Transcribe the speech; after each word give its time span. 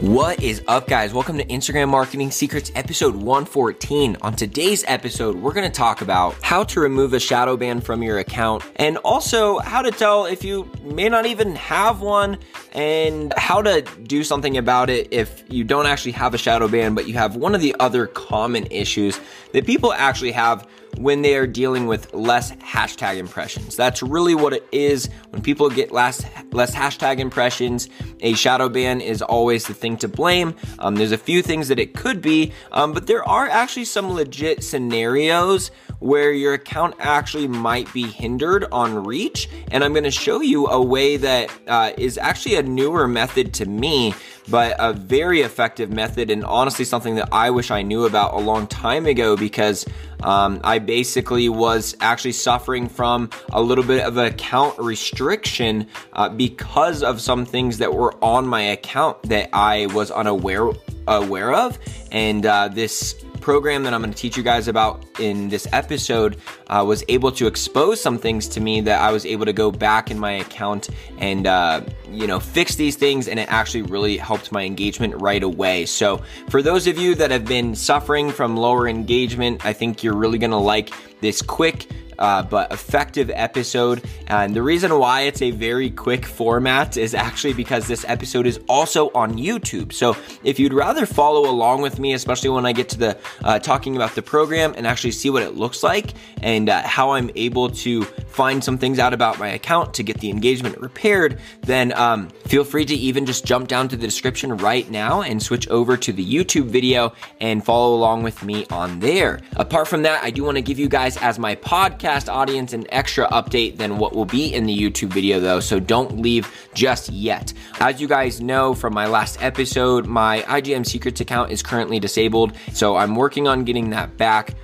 What 0.00 0.42
is 0.42 0.62
up, 0.66 0.88
guys? 0.88 1.12
Welcome 1.12 1.36
to 1.36 1.44
Instagram 1.44 1.90
Marketing 1.90 2.30
Secrets 2.30 2.72
episode 2.74 3.14
114. 3.14 4.16
On 4.22 4.34
today's 4.34 4.82
episode, 4.88 5.36
we're 5.36 5.52
going 5.52 5.70
to 5.70 5.76
talk 5.76 6.00
about 6.00 6.34
how 6.40 6.64
to 6.64 6.80
remove 6.80 7.12
a 7.12 7.20
shadow 7.20 7.54
ban 7.54 7.82
from 7.82 8.02
your 8.02 8.18
account 8.18 8.64
and 8.76 8.96
also 8.98 9.58
how 9.58 9.82
to 9.82 9.90
tell 9.90 10.24
if 10.24 10.42
you 10.42 10.66
may 10.84 11.10
not 11.10 11.26
even 11.26 11.54
have 11.54 12.00
one 12.00 12.38
and 12.72 13.34
how 13.36 13.60
to 13.60 13.82
do 14.04 14.24
something 14.24 14.56
about 14.56 14.88
it 14.88 15.08
if 15.10 15.44
you 15.48 15.64
don't 15.64 15.84
actually 15.84 16.12
have 16.12 16.32
a 16.32 16.38
shadow 16.38 16.66
ban, 16.66 16.94
but 16.94 17.06
you 17.06 17.12
have 17.12 17.36
one 17.36 17.54
of 17.54 17.60
the 17.60 17.76
other 17.78 18.06
common 18.06 18.66
issues 18.70 19.20
that 19.52 19.66
people 19.66 19.92
actually 19.92 20.32
have 20.32 20.66
when 20.98 21.22
they 21.22 21.36
are 21.36 21.46
dealing 21.46 21.86
with 21.86 22.12
less 22.12 22.52
hashtag 22.52 23.16
impressions. 23.18 23.76
That's 23.76 24.02
really 24.02 24.34
what 24.34 24.52
it 24.52 24.66
is. 24.72 25.08
When 25.30 25.42
people 25.42 25.70
get 25.70 25.92
less 25.92 26.24
less 26.52 26.74
hashtag 26.74 27.18
impressions, 27.18 27.88
a 28.20 28.34
shadow 28.34 28.68
ban 28.68 29.00
is 29.00 29.22
always 29.22 29.66
the 29.66 29.74
thing 29.74 29.96
to 29.98 30.08
blame. 30.08 30.54
Um, 30.78 30.96
there's 30.96 31.12
a 31.12 31.18
few 31.18 31.42
things 31.42 31.68
that 31.68 31.78
it 31.78 31.94
could 31.94 32.20
be, 32.20 32.52
um, 32.72 32.92
but 32.92 33.06
there 33.06 33.26
are 33.26 33.48
actually 33.48 33.84
some 33.84 34.12
legit 34.12 34.62
scenarios 34.64 35.70
where 36.00 36.32
your 36.32 36.54
account 36.54 36.94
actually 36.98 37.46
might 37.46 37.92
be 37.92 38.06
hindered 38.06 38.64
on 38.72 39.04
reach. 39.04 39.48
And 39.70 39.84
I'm 39.84 39.92
going 39.92 40.04
to 40.04 40.10
show 40.10 40.40
you 40.40 40.66
a 40.66 40.82
way 40.82 41.16
that 41.18 41.50
uh, 41.68 41.92
is 41.96 42.18
actually 42.18 42.56
a 42.56 42.62
newer 42.62 43.06
method 43.06 43.54
to 43.54 43.66
me, 43.66 44.14
but 44.48 44.74
a 44.78 44.92
very 44.92 45.42
effective 45.42 45.90
method, 45.92 46.30
and 46.30 46.44
honestly, 46.44 46.84
something 46.84 47.14
that 47.16 47.28
I 47.30 47.50
wish 47.50 47.70
I 47.70 47.82
knew 47.82 48.06
about 48.06 48.34
a 48.34 48.38
long 48.38 48.66
time 48.66 49.06
ago 49.06 49.36
because 49.36 49.84
um, 50.22 50.60
I 50.64 50.78
basically 50.78 51.48
was 51.48 51.96
actually 52.00 52.32
suffering 52.32 52.88
from 52.88 53.30
a 53.52 53.60
little 53.60 53.84
bit 53.84 54.04
of 54.04 54.16
account 54.16 54.78
restriction 54.78 55.86
uh, 56.12 56.28
because 56.28 57.02
of 57.02 57.20
some 57.20 57.44
things 57.44 57.78
that 57.78 57.94
were 57.94 58.14
on 58.22 58.46
my 58.46 58.62
account 58.62 59.22
that 59.24 59.50
I 59.52 59.86
was 59.86 60.10
unaware 60.10 60.70
aware 61.16 61.52
of, 61.52 61.78
and 62.10 62.44
uh, 62.46 62.68
this 62.68 63.14
program 63.40 63.82
that 63.84 63.94
I'm 63.94 64.02
going 64.02 64.12
to 64.12 64.16
teach 64.16 64.36
you 64.36 64.42
guys 64.42 64.68
about 64.68 65.04
in 65.18 65.48
this 65.48 65.66
episode 65.72 66.36
uh, 66.68 66.84
was 66.86 67.02
able 67.08 67.32
to 67.32 67.46
expose 67.46 68.00
some 68.00 68.18
things 68.18 68.46
to 68.48 68.60
me 68.60 68.80
that 68.82 69.00
I 69.00 69.10
was 69.10 69.24
able 69.24 69.46
to 69.46 69.52
go 69.52 69.70
back 69.70 70.10
in 70.10 70.18
my 70.18 70.32
account 70.32 70.90
and 71.18 71.46
uh, 71.46 71.80
you 72.08 72.26
know 72.26 72.38
fix 72.38 72.76
these 72.76 72.96
things, 72.96 73.28
and 73.28 73.38
it 73.38 73.50
actually 73.50 73.82
really 73.82 74.16
helped 74.16 74.52
my 74.52 74.64
engagement 74.64 75.20
right 75.20 75.42
away. 75.42 75.86
So 75.86 76.22
for 76.48 76.62
those 76.62 76.86
of 76.86 76.98
you 76.98 77.14
that 77.16 77.30
have 77.30 77.44
been 77.44 77.74
suffering 77.74 78.30
from 78.30 78.56
lower 78.56 78.86
engagement, 78.88 79.64
I 79.64 79.72
think 79.72 80.04
you're 80.04 80.16
really 80.16 80.38
going 80.38 80.50
to 80.50 80.56
like 80.56 80.92
this 81.20 81.42
quick 81.42 81.86
uh, 82.20 82.42
but 82.42 82.72
effective 82.72 83.30
episode. 83.34 84.04
And 84.26 84.54
the 84.54 84.62
reason 84.62 84.96
why 84.98 85.22
it's 85.22 85.42
a 85.42 85.50
very 85.50 85.90
quick 85.90 86.24
format 86.26 86.96
is 86.96 87.14
actually 87.14 87.54
because 87.54 87.86
this 87.86 88.04
episode 88.06 88.46
is 88.46 88.60
also 88.68 89.10
on 89.14 89.38
YouTube. 89.38 89.92
So 89.92 90.16
if 90.44 90.58
you'd 90.58 90.74
rather 90.74 91.06
follow 91.06 91.50
along 91.50 91.82
with 91.82 91.98
me, 91.98 92.12
especially 92.12 92.50
when 92.50 92.66
I 92.66 92.72
get 92.72 92.90
to 92.90 92.98
the 92.98 93.18
uh, 93.42 93.58
talking 93.58 93.96
about 93.96 94.14
the 94.14 94.22
program 94.22 94.74
and 94.76 94.86
actually 94.86 95.12
see 95.12 95.30
what 95.30 95.42
it 95.42 95.56
looks 95.56 95.82
like 95.82 96.14
and 96.42 96.68
uh, 96.68 96.82
how 96.82 97.12
I'm 97.12 97.30
able 97.34 97.70
to 97.70 98.04
find 98.04 98.62
some 98.62 98.78
things 98.78 98.98
out 98.98 99.14
about 99.14 99.38
my 99.38 99.48
account 99.48 99.94
to 99.94 100.02
get 100.02 100.20
the 100.20 100.30
engagement 100.30 100.78
repaired, 100.78 101.40
then 101.62 101.92
um, 101.94 102.28
feel 102.46 102.64
free 102.64 102.84
to 102.84 102.94
even 102.94 103.26
just 103.26 103.44
jump 103.44 103.68
down 103.68 103.88
to 103.88 103.96
the 103.96 104.06
description 104.06 104.56
right 104.58 104.90
now 104.90 105.22
and 105.22 105.42
switch 105.42 105.68
over 105.68 105.96
to 105.96 106.12
the 106.12 106.24
YouTube 106.24 106.66
video 106.66 107.12
and 107.40 107.64
follow 107.64 107.94
along 107.94 108.22
with 108.22 108.42
me 108.42 108.66
on 108.70 109.00
there. 109.00 109.40
Apart 109.56 109.88
from 109.88 110.02
that, 110.02 110.22
I 110.22 110.30
do 110.30 110.44
want 110.44 110.56
to 110.56 110.62
give 110.62 110.78
you 110.78 110.88
guys 110.88 111.16
as 111.16 111.38
my 111.38 111.56
podcast 111.56 112.09
podcast 112.10 112.32
audience 112.32 112.72
an 112.72 112.84
extra 112.90 113.28
update 113.28 113.76
than 113.76 113.98
what 113.98 114.14
will 114.14 114.24
be 114.24 114.52
in 114.52 114.64
the 114.64 114.76
YouTube 114.76 115.10
video, 115.10 115.38
though, 115.38 115.60
so 115.60 115.78
don't 115.78 116.20
leave 116.20 116.52
just 116.74 117.08
yet. 117.10 117.52
As 117.78 118.00
you 118.00 118.08
guys 118.08 118.40
know 118.40 118.74
from 118.74 118.94
my 118.94 119.06
last 119.06 119.40
episode, 119.40 120.06
my 120.06 120.42
IGM 120.42 120.84
Secrets 120.84 121.20
account 121.20 121.52
is 121.52 121.62
currently 121.62 122.00
disabled, 122.00 122.52
so 122.72 122.96
I'm 122.96 123.14
working 123.14 123.46
on 123.46 123.64
getting 123.64 123.90
that 123.90 124.16
back. 124.16 124.54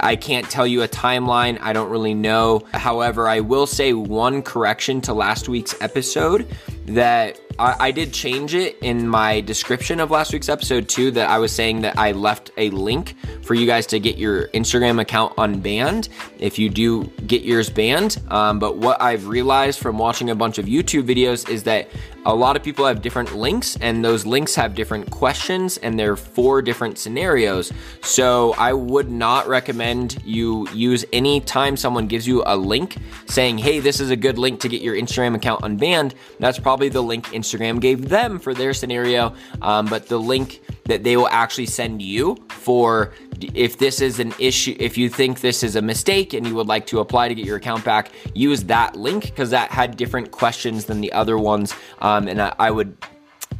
I, 0.00 0.16
can't 0.16 0.48
tell 0.48 0.66
you 0.66 0.82
a 0.82 0.88
timeline. 0.88 1.60
I 1.60 1.72
don't 1.72 1.90
really 1.90 2.14
know. 2.14 2.62
However, 2.72 3.28
I 3.28 3.40
will 3.40 3.66
say 3.66 3.92
one 3.92 4.42
correction 4.42 5.00
to 5.02 5.14
last 5.14 5.48
week's 5.48 5.80
episode 5.80 6.48
that 6.86 7.38
I, 7.58 7.76
I, 7.78 7.90
did 7.90 8.12
change 8.12 8.54
it 8.54 8.78
in 8.80 9.06
my 9.06 9.40
description 9.42 10.00
of 10.00 10.10
last 10.10 10.32
week's 10.32 10.48
episode 10.48 10.88
too. 10.88 11.10
That 11.10 11.28
I 11.28 11.38
was 11.38 11.52
saying 11.52 11.82
that 11.82 11.98
I 11.98 12.12
left 12.12 12.50
a 12.56 12.70
link 12.70 13.16
for 13.50 13.54
you 13.54 13.66
guys 13.66 13.84
to 13.84 13.98
get 13.98 14.16
your 14.16 14.46
Instagram 14.50 15.00
account 15.00 15.34
unbanned 15.34 16.08
if 16.38 16.56
you 16.56 16.68
do 16.68 17.02
get 17.26 17.42
yours 17.42 17.68
banned. 17.68 18.16
Um, 18.28 18.60
but 18.60 18.76
what 18.76 19.02
I've 19.02 19.26
realized 19.26 19.80
from 19.80 19.98
watching 19.98 20.30
a 20.30 20.36
bunch 20.36 20.58
of 20.58 20.66
YouTube 20.66 21.02
videos 21.02 21.48
is 21.48 21.64
that 21.64 21.88
a 22.26 22.34
lot 22.34 22.56
of 22.56 22.62
people 22.62 22.86
have 22.86 23.00
different 23.00 23.34
links, 23.34 23.76
and 23.80 24.04
those 24.04 24.26
links 24.26 24.54
have 24.54 24.74
different 24.74 25.10
questions, 25.10 25.78
and 25.78 25.98
they're 25.98 26.16
four 26.16 26.60
different 26.60 26.98
scenarios. 26.98 27.72
So 28.02 28.54
I 28.58 28.72
would 28.72 29.10
not 29.10 29.48
recommend 29.48 30.22
you 30.24 30.68
use 30.70 31.04
any 31.12 31.40
time 31.40 31.76
someone 31.76 32.06
gives 32.06 32.26
you 32.26 32.42
a 32.46 32.56
link 32.56 32.96
saying, 33.26 33.58
"Hey, 33.58 33.80
this 33.80 34.00
is 34.00 34.10
a 34.10 34.16
good 34.16 34.38
link 34.38 34.60
to 34.60 34.68
get 34.68 34.82
your 34.82 34.94
Instagram 34.94 35.34
account 35.34 35.62
unbanned." 35.62 36.12
That's 36.38 36.58
probably 36.58 36.88
the 36.88 37.02
link 37.02 37.26
Instagram 37.28 37.80
gave 37.80 38.08
them 38.08 38.38
for 38.38 38.54
their 38.54 38.74
scenario, 38.74 39.32
um, 39.62 39.86
but 39.86 40.08
the 40.08 40.18
link 40.18 40.60
that 40.84 41.04
they 41.04 41.16
will 41.16 41.28
actually 41.28 41.66
send 41.66 42.02
you 42.02 42.36
for 42.48 43.12
if 43.54 43.78
this 43.78 44.00
is 44.00 44.18
an 44.18 44.34
issue, 44.38 44.76
if 44.78 44.98
you 44.98 45.08
think 45.08 45.40
this 45.40 45.62
is 45.62 45.76
a 45.76 45.82
mistake 45.82 46.34
and 46.34 46.46
you 46.46 46.54
would 46.54 46.66
like 46.66 46.86
to 46.86 47.00
apply 47.00 47.28
to 47.28 47.34
get 47.34 47.46
your 47.46 47.56
account 47.56 47.84
back, 47.84 48.12
use 48.34 48.64
that 48.64 48.96
link 48.96 49.24
because 49.24 49.50
that 49.50 49.70
had 49.70 49.96
different 49.96 50.30
questions 50.30 50.84
than 50.84 51.00
the 51.00 51.12
other 51.12 51.38
ones. 51.38 51.74
And 52.18 52.40
I, 52.40 52.54
I 52.58 52.70
would 52.70 52.96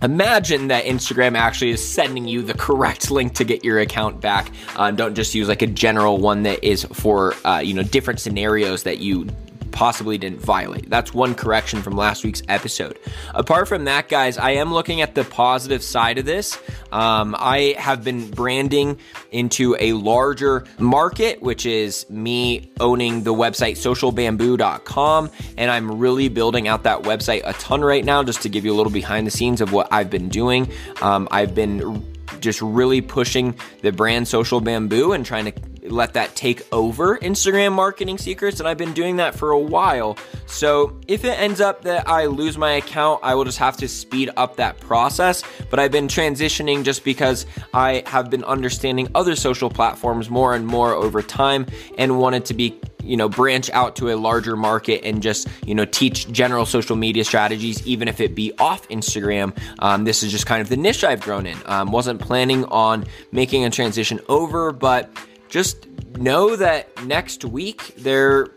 imagine 0.02 0.68
that 0.68 0.84
Instagram 0.84 1.36
actually 1.36 1.70
is 1.70 1.86
sending 1.86 2.26
you 2.26 2.42
the 2.42 2.54
correct 2.54 3.10
link 3.10 3.34
to 3.34 3.44
get 3.44 3.64
your 3.64 3.80
account 3.80 4.20
back. 4.20 4.50
Uh, 4.76 4.90
don't 4.90 5.14
just 5.14 5.34
use 5.34 5.48
like 5.48 5.62
a 5.62 5.66
general 5.66 6.18
one 6.18 6.42
that 6.44 6.62
is 6.64 6.84
for 6.84 7.34
uh, 7.44 7.58
you 7.58 7.74
know 7.74 7.82
different 7.82 8.20
scenarios 8.20 8.84
that 8.84 8.98
you 8.98 9.28
possibly 9.72 10.19
didn't 10.19 10.41
violate. 10.41 10.88
That's 10.91 11.14
one 11.14 11.34
correction 11.34 11.82
from 11.82 11.97
last 11.97 12.25
week's 12.25 12.42
episode. 12.48 12.98
Apart 13.34 13.69
from 13.69 13.84
that, 13.84 14.08
guys, 14.08 14.38
I 14.38 14.53
am 14.53 14.72
looking 14.72 15.00
at 15.00 15.14
the 15.14 15.25
positive 15.25 15.82
side 15.82 16.19
of 16.19 16.25
this. 16.25 16.58
Um, 16.92 17.34
I 17.38 17.75
have 17.78 18.04
been 18.04 18.30
branding 18.30 18.98
into 19.30 19.76
a 19.78 19.92
larger 19.92 20.64
market, 20.78 21.42
which 21.42 21.66
is 21.66 22.09
me 22.10 22.70
owning 22.80 23.22
the 23.22 23.34
website 23.34 23.72
socialbamboo.com. 23.72 25.30
And 25.56 25.70
I'm 25.70 25.98
really 25.98 26.28
building 26.28 26.69
out 26.69 26.82
that 26.84 27.03
website 27.03 27.42
a 27.44 27.53
ton 27.54 27.82
right 27.82 28.04
now, 28.04 28.22
just 28.22 28.42
to 28.42 28.48
give 28.48 28.64
you 28.64 28.72
a 28.72 28.76
little 28.76 28.92
behind 28.92 29.26
the 29.26 29.30
scenes 29.30 29.60
of 29.60 29.72
what 29.72 29.88
I've 29.92 30.10
been 30.10 30.28
doing. 30.28 30.70
Um, 31.03 31.28
I've 31.30 31.54
been 31.54 32.04
just 32.41 32.62
really 32.62 33.00
pushing 33.00 33.54
the 33.82 33.92
brand 33.92 34.28
Social 34.28 34.60
Bamboo 34.60 35.12
and 35.12 35.25
trying 35.25 35.47
to 35.47 35.53
let 35.90 36.14
that 36.14 36.34
take 36.36 36.66
over 36.72 37.18
Instagram 37.18 37.72
marketing 37.72 38.18
secrets, 38.18 38.60
and 38.60 38.68
I've 38.68 38.78
been 38.78 38.92
doing 38.92 39.16
that 39.16 39.34
for 39.34 39.50
a 39.50 39.58
while. 39.58 40.16
So 40.46 40.98
if 41.08 41.24
it 41.24 41.38
ends 41.38 41.60
up 41.60 41.82
that 41.82 42.08
I 42.08 42.26
lose 42.26 42.56
my 42.58 42.72
account, 42.72 43.20
I 43.22 43.34
will 43.34 43.44
just 43.44 43.58
have 43.58 43.76
to 43.78 43.88
speed 43.88 44.30
up 44.36 44.56
that 44.56 44.80
process. 44.80 45.42
But 45.70 45.78
I've 45.78 45.92
been 45.92 46.08
transitioning 46.08 46.84
just 46.84 47.04
because 47.04 47.46
I 47.74 48.02
have 48.06 48.30
been 48.30 48.44
understanding 48.44 49.08
other 49.14 49.36
social 49.36 49.70
platforms 49.70 50.30
more 50.30 50.54
and 50.54 50.66
more 50.66 50.94
over 50.94 51.22
time 51.22 51.66
and 51.98 52.18
wanted 52.18 52.44
to 52.46 52.54
be 52.54 52.80
you 53.02 53.16
know 53.16 53.28
branch 53.28 53.70
out 53.70 53.96
to 53.96 54.10
a 54.10 54.16
larger 54.16 54.56
market 54.56 55.02
and 55.04 55.22
just 55.22 55.48
you 55.66 55.74
know 55.74 55.84
teach 55.84 56.30
general 56.30 56.66
social 56.66 56.96
media 56.96 57.24
strategies 57.24 57.84
even 57.86 58.08
if 58.08 58.20
it 58.20 58.34
be 58.34 58.52
off 58.58 58.86
instagram 58.88 59.56
um, 59.78 60.04
this 60.04 60.22
is 60.22 60.30
just 60.30 60.46
kind 60.46 60.60
of 60.60 60.68
the 60.68 60.76
niche 60.76 61.02
i've 61.04 61.20
grown 61.20 61.46
in 61.46 61.56
um, 61.66 61.90
wasn't 61.90 62.20
planning 62.20 62.64
on 62.66 63.04
making 63.32 63.64
a 63.64 63.70
transition 63.70 64.20
over 64.28 64.72
but 64.72 65.10
just 65.50 65.86
know 66.16 66.56
that 66.56 67.04
next 67.04 67.44
week 67.44 67.94
there 67.96 68.48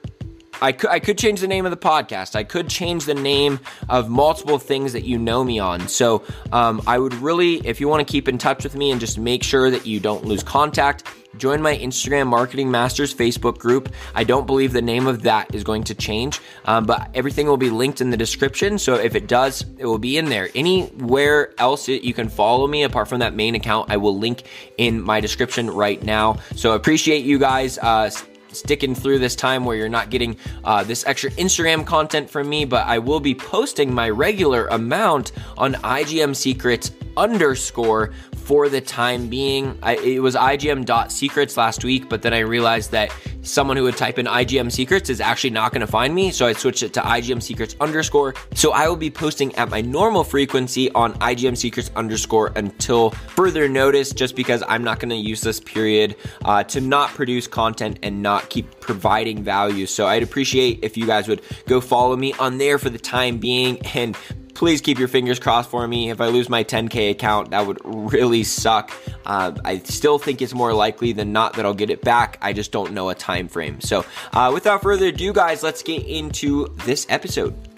I 0.62 0.72
could 0.72 0.90
I 0.90 1.00
could 1.00 1.18
change 1.18 1.41
the 1.41 1.47
name 1.47 1.66
of 1.66 1.72
the 1.72 1.78
podcast. 1.78 2.36
I 2.36 2.44
could 2.44 2.69
change 2.69 3.06
the 3.06 3.14
name 3.14 3.59
of 3.90 4.09
multiple 4.09 4.59
things 4.59 4.94
that 4.94 5.03
you 5.03 5.17
know 5.17 5.44
me 5.44 5.59
on. 5.59 5.88
So 5.88 6.23
um, 6.52 6.82
I 6.88 7.00
would 7.00 7.14
really, 7.16 7.55
if 7.67 7.82
you 7.82 7.88
want 7.88 8.05
to 8.05 8.11
keep 8.11 8.28
in 8.28 8.38
touch 8.38 8.64
with 8.64 8.76
me 8.76 8.91
and 8.91 9.00
just 9.00 9.17
make 9.17 9.44
sure 9.44 9.70
that 9.70 9.85
you 9.85 10.00
don't 10.00 10.26
lose 10.26 10.44
contact, 10.44 11.08
join 11.38 11.61
my 11.61 11.76
Instagram 11.78 12.28
Marketing 12.28 12.70
Masters 12.72 13.14
Facebook 13.14 13.58
group. 13.58 13.94
I 14.14 14.23
don't 14.23 14.46
believe 14.46 14.73
the 14.73 14.82
name 14.82 15.08
of 15.08 15.23
that 15.23 15.53
is 15.53 15.64
going 15.64 15.84
to 15.85 15.96
change, 15.96 16.40
um, 16.66 16.85
but 16.85 17.09
everything 17.14 17.47
will 17.47 17.58
be 17.58 17.70
linked 17.70 18.02
in 18.02 18.09
the 18.09 18.17
description. 18.17 18.78
So 18.78 18.96
if 18.96 19.16
it 19.16 19.28
does, 19.28 19.66
it 19.78 19.85
will 19.85 19.99
be 19.99 20.17
in 20.17 20.26
there. 20.26 20.49
Anywhere 20.56 21.53
else 21.58 21.88
you 21.88 22.14
can 22.14 22.29
follow 22.29 22.67
me 22.67 22.84
apart 22.84 23.08
from 23.08 23.20
that 23.20 23.34
main 23.34 23.56
account, 23.56 23.91
I 23.91 23.97
will 23.97 24.17
link 24.17 24.44
in 24.78 25.02
my 25.02 25.20
description 25.20 25.70
right 25.70 26.02
now. 26.03 26.38
So 26.56 26.73
appreciate 26.73 27.26
you 27.26 27.40
guys. 27.40 27.78
Uh, 27.78 28.11
sticking 28.55 28.96
through 28.96 29.20
this 29.20 29.35
time 29.35 29.66
where 29.66 29.76
you're 29.76 29.90
not 29.90 30.09
getting 30.09 30.38
uh, 30.64 30.84
this 30.84 31.05
extra 31.05 31.32
Instagram 31.32 31.85
content 31.85 32.29
from 32.29 32.50
me, 32.50 32.66
but 32.66 32.85
I 32.88 33.00
will 33.00 33.20
be 33.20 33.35
posting 33.35 33.94
my 33.94 34.09
regular 34.09 34.67
amount 34.67 35.32
on 35.58 35.73
IGM 35.73 36.35
Secrets 36.35 36.91
underscore 37.17 38.11
for 38.43 38.69
the 38.69 38.81
time 38.81 39.29
being. 39.29 39.78
I, 39.81 39.95
it 39.95 40.19
was 40.19 40.35
IGM.secrets 40.35 41.55
last 41.57 41.84
week, 41.84 42.09
but 42.09 42.22
then 42.22 42.34
I 42.34 42.40
realized 42.40 42.91
that 42.91 43.13
someone 43.41 43.78
who 43.78 43.84
would 43.84 43.97
type 43.97 44.19
in 44.19 44.25
IGM 44.25 44.72
secrets 44.72 45.09
is 45.09 45.22
actually 45.22 45.49
not 45.49 45.72
going 45.72 45.81
to 45.81 45.87
find 45.87 46.13
me. 46.13 46.31
So 46.31 46.45
I 46.45 46.53
switched 46.53 46.84
it 46.84 46.93
to 46.93 47.01
IGM 47.01 47.41
secrets 47.41 47.75
underscore. 47.79 48.34
So 48.53 48.72
I 48.72 48.87
will 48.87 48.95
be 48.95 49.11
posting 49.11 49.55
at 49.55 49.69
my 49.69 49.81
normal 49.81 50.23
frequency 50.23 50.90
on 50.91 51.13
IGM 51.16 51.57
secrets 51.57 51.91
underscore 51.95 52.51
until 52.55 53.11
further 53.11 53.67
notice, 53.67 54.11
just 54.11 54.35
because 54.35 54.63
I'm 54.67 54.84
not 54.84 54.99
going 54.99 55.09
to 55.09 55.16
use 55.16 55.41
this 55.41 55.59
period 55.59 56.16
uh, 56.46 56.63
to 56.66 56.81
not 56.81 57.09
produce 57.11 57.47
content 57.47 57.99
and 58.03 58.22
not 58.22 58.49
keep 58.49 58.79
providing 58.79 59.43
value. 59.43 59.85
So 59.85 60.07
I'd 60.07 60.23
appreciate 60.23 60.79
if 60.81 60.97
you 60.97 61.05
guys 61.05 61.28
would 61.28 61.41
go 61.67 61.81
follow 61.81 62.16
me 62.16 62.34
on 62.34 62.57
there 62.57 62.78
for 62.78 62.89
the 62.89 62.99
time 62.99 63.37
being 63.37 63.79
and 63.87 64.17
please 64.53 64.82
keep 64.82 65.00
your 65.00 65.08
fingers 65.08 65.40
crossed 65.40 65.70
for 65.70 65.88
me. 65.88 66.09
If 66.09 66.22
I 66.22 66.28
lose 66.28 66.50
my 66.50 66.64
10K 66.64 67.11
account, 67.11 67.52
that 67.52 67.66
would 67.66 67.79
really 67.84 68.44
suck. 68.44 68.91
Uh, 69.26 69.53
I 69.64 69.79
still 69.79 70.20
think 70.20 70.41
it's 70.41 70.53
more 70.53 70.73
likely 70.73 71.14
than 71.14 71.32
not 71.32 71.53
that 71.53 71.66
I'll 71.66 71.73
get 71.73 71.90
it 71.90 72.02
back. 72.02 72.38
I 72.41 72.53
just 72.53 72.72
don't 72.72 72.94
know 72.94 73.09
a 73.09 73.16
time 73.16 73.47
frame. 73.47 73.82
So, 73.82 74.05
uh, 74.32 74.52
without 74.53 74.82
further 74.82 75.08
ado, 75.08 75.34
guys, 75.34 75.64
let's 75.64 75.84
get 75.84 76.05
into 76.05 76.67
this 76.85 77.05
episode. 77.09 77.72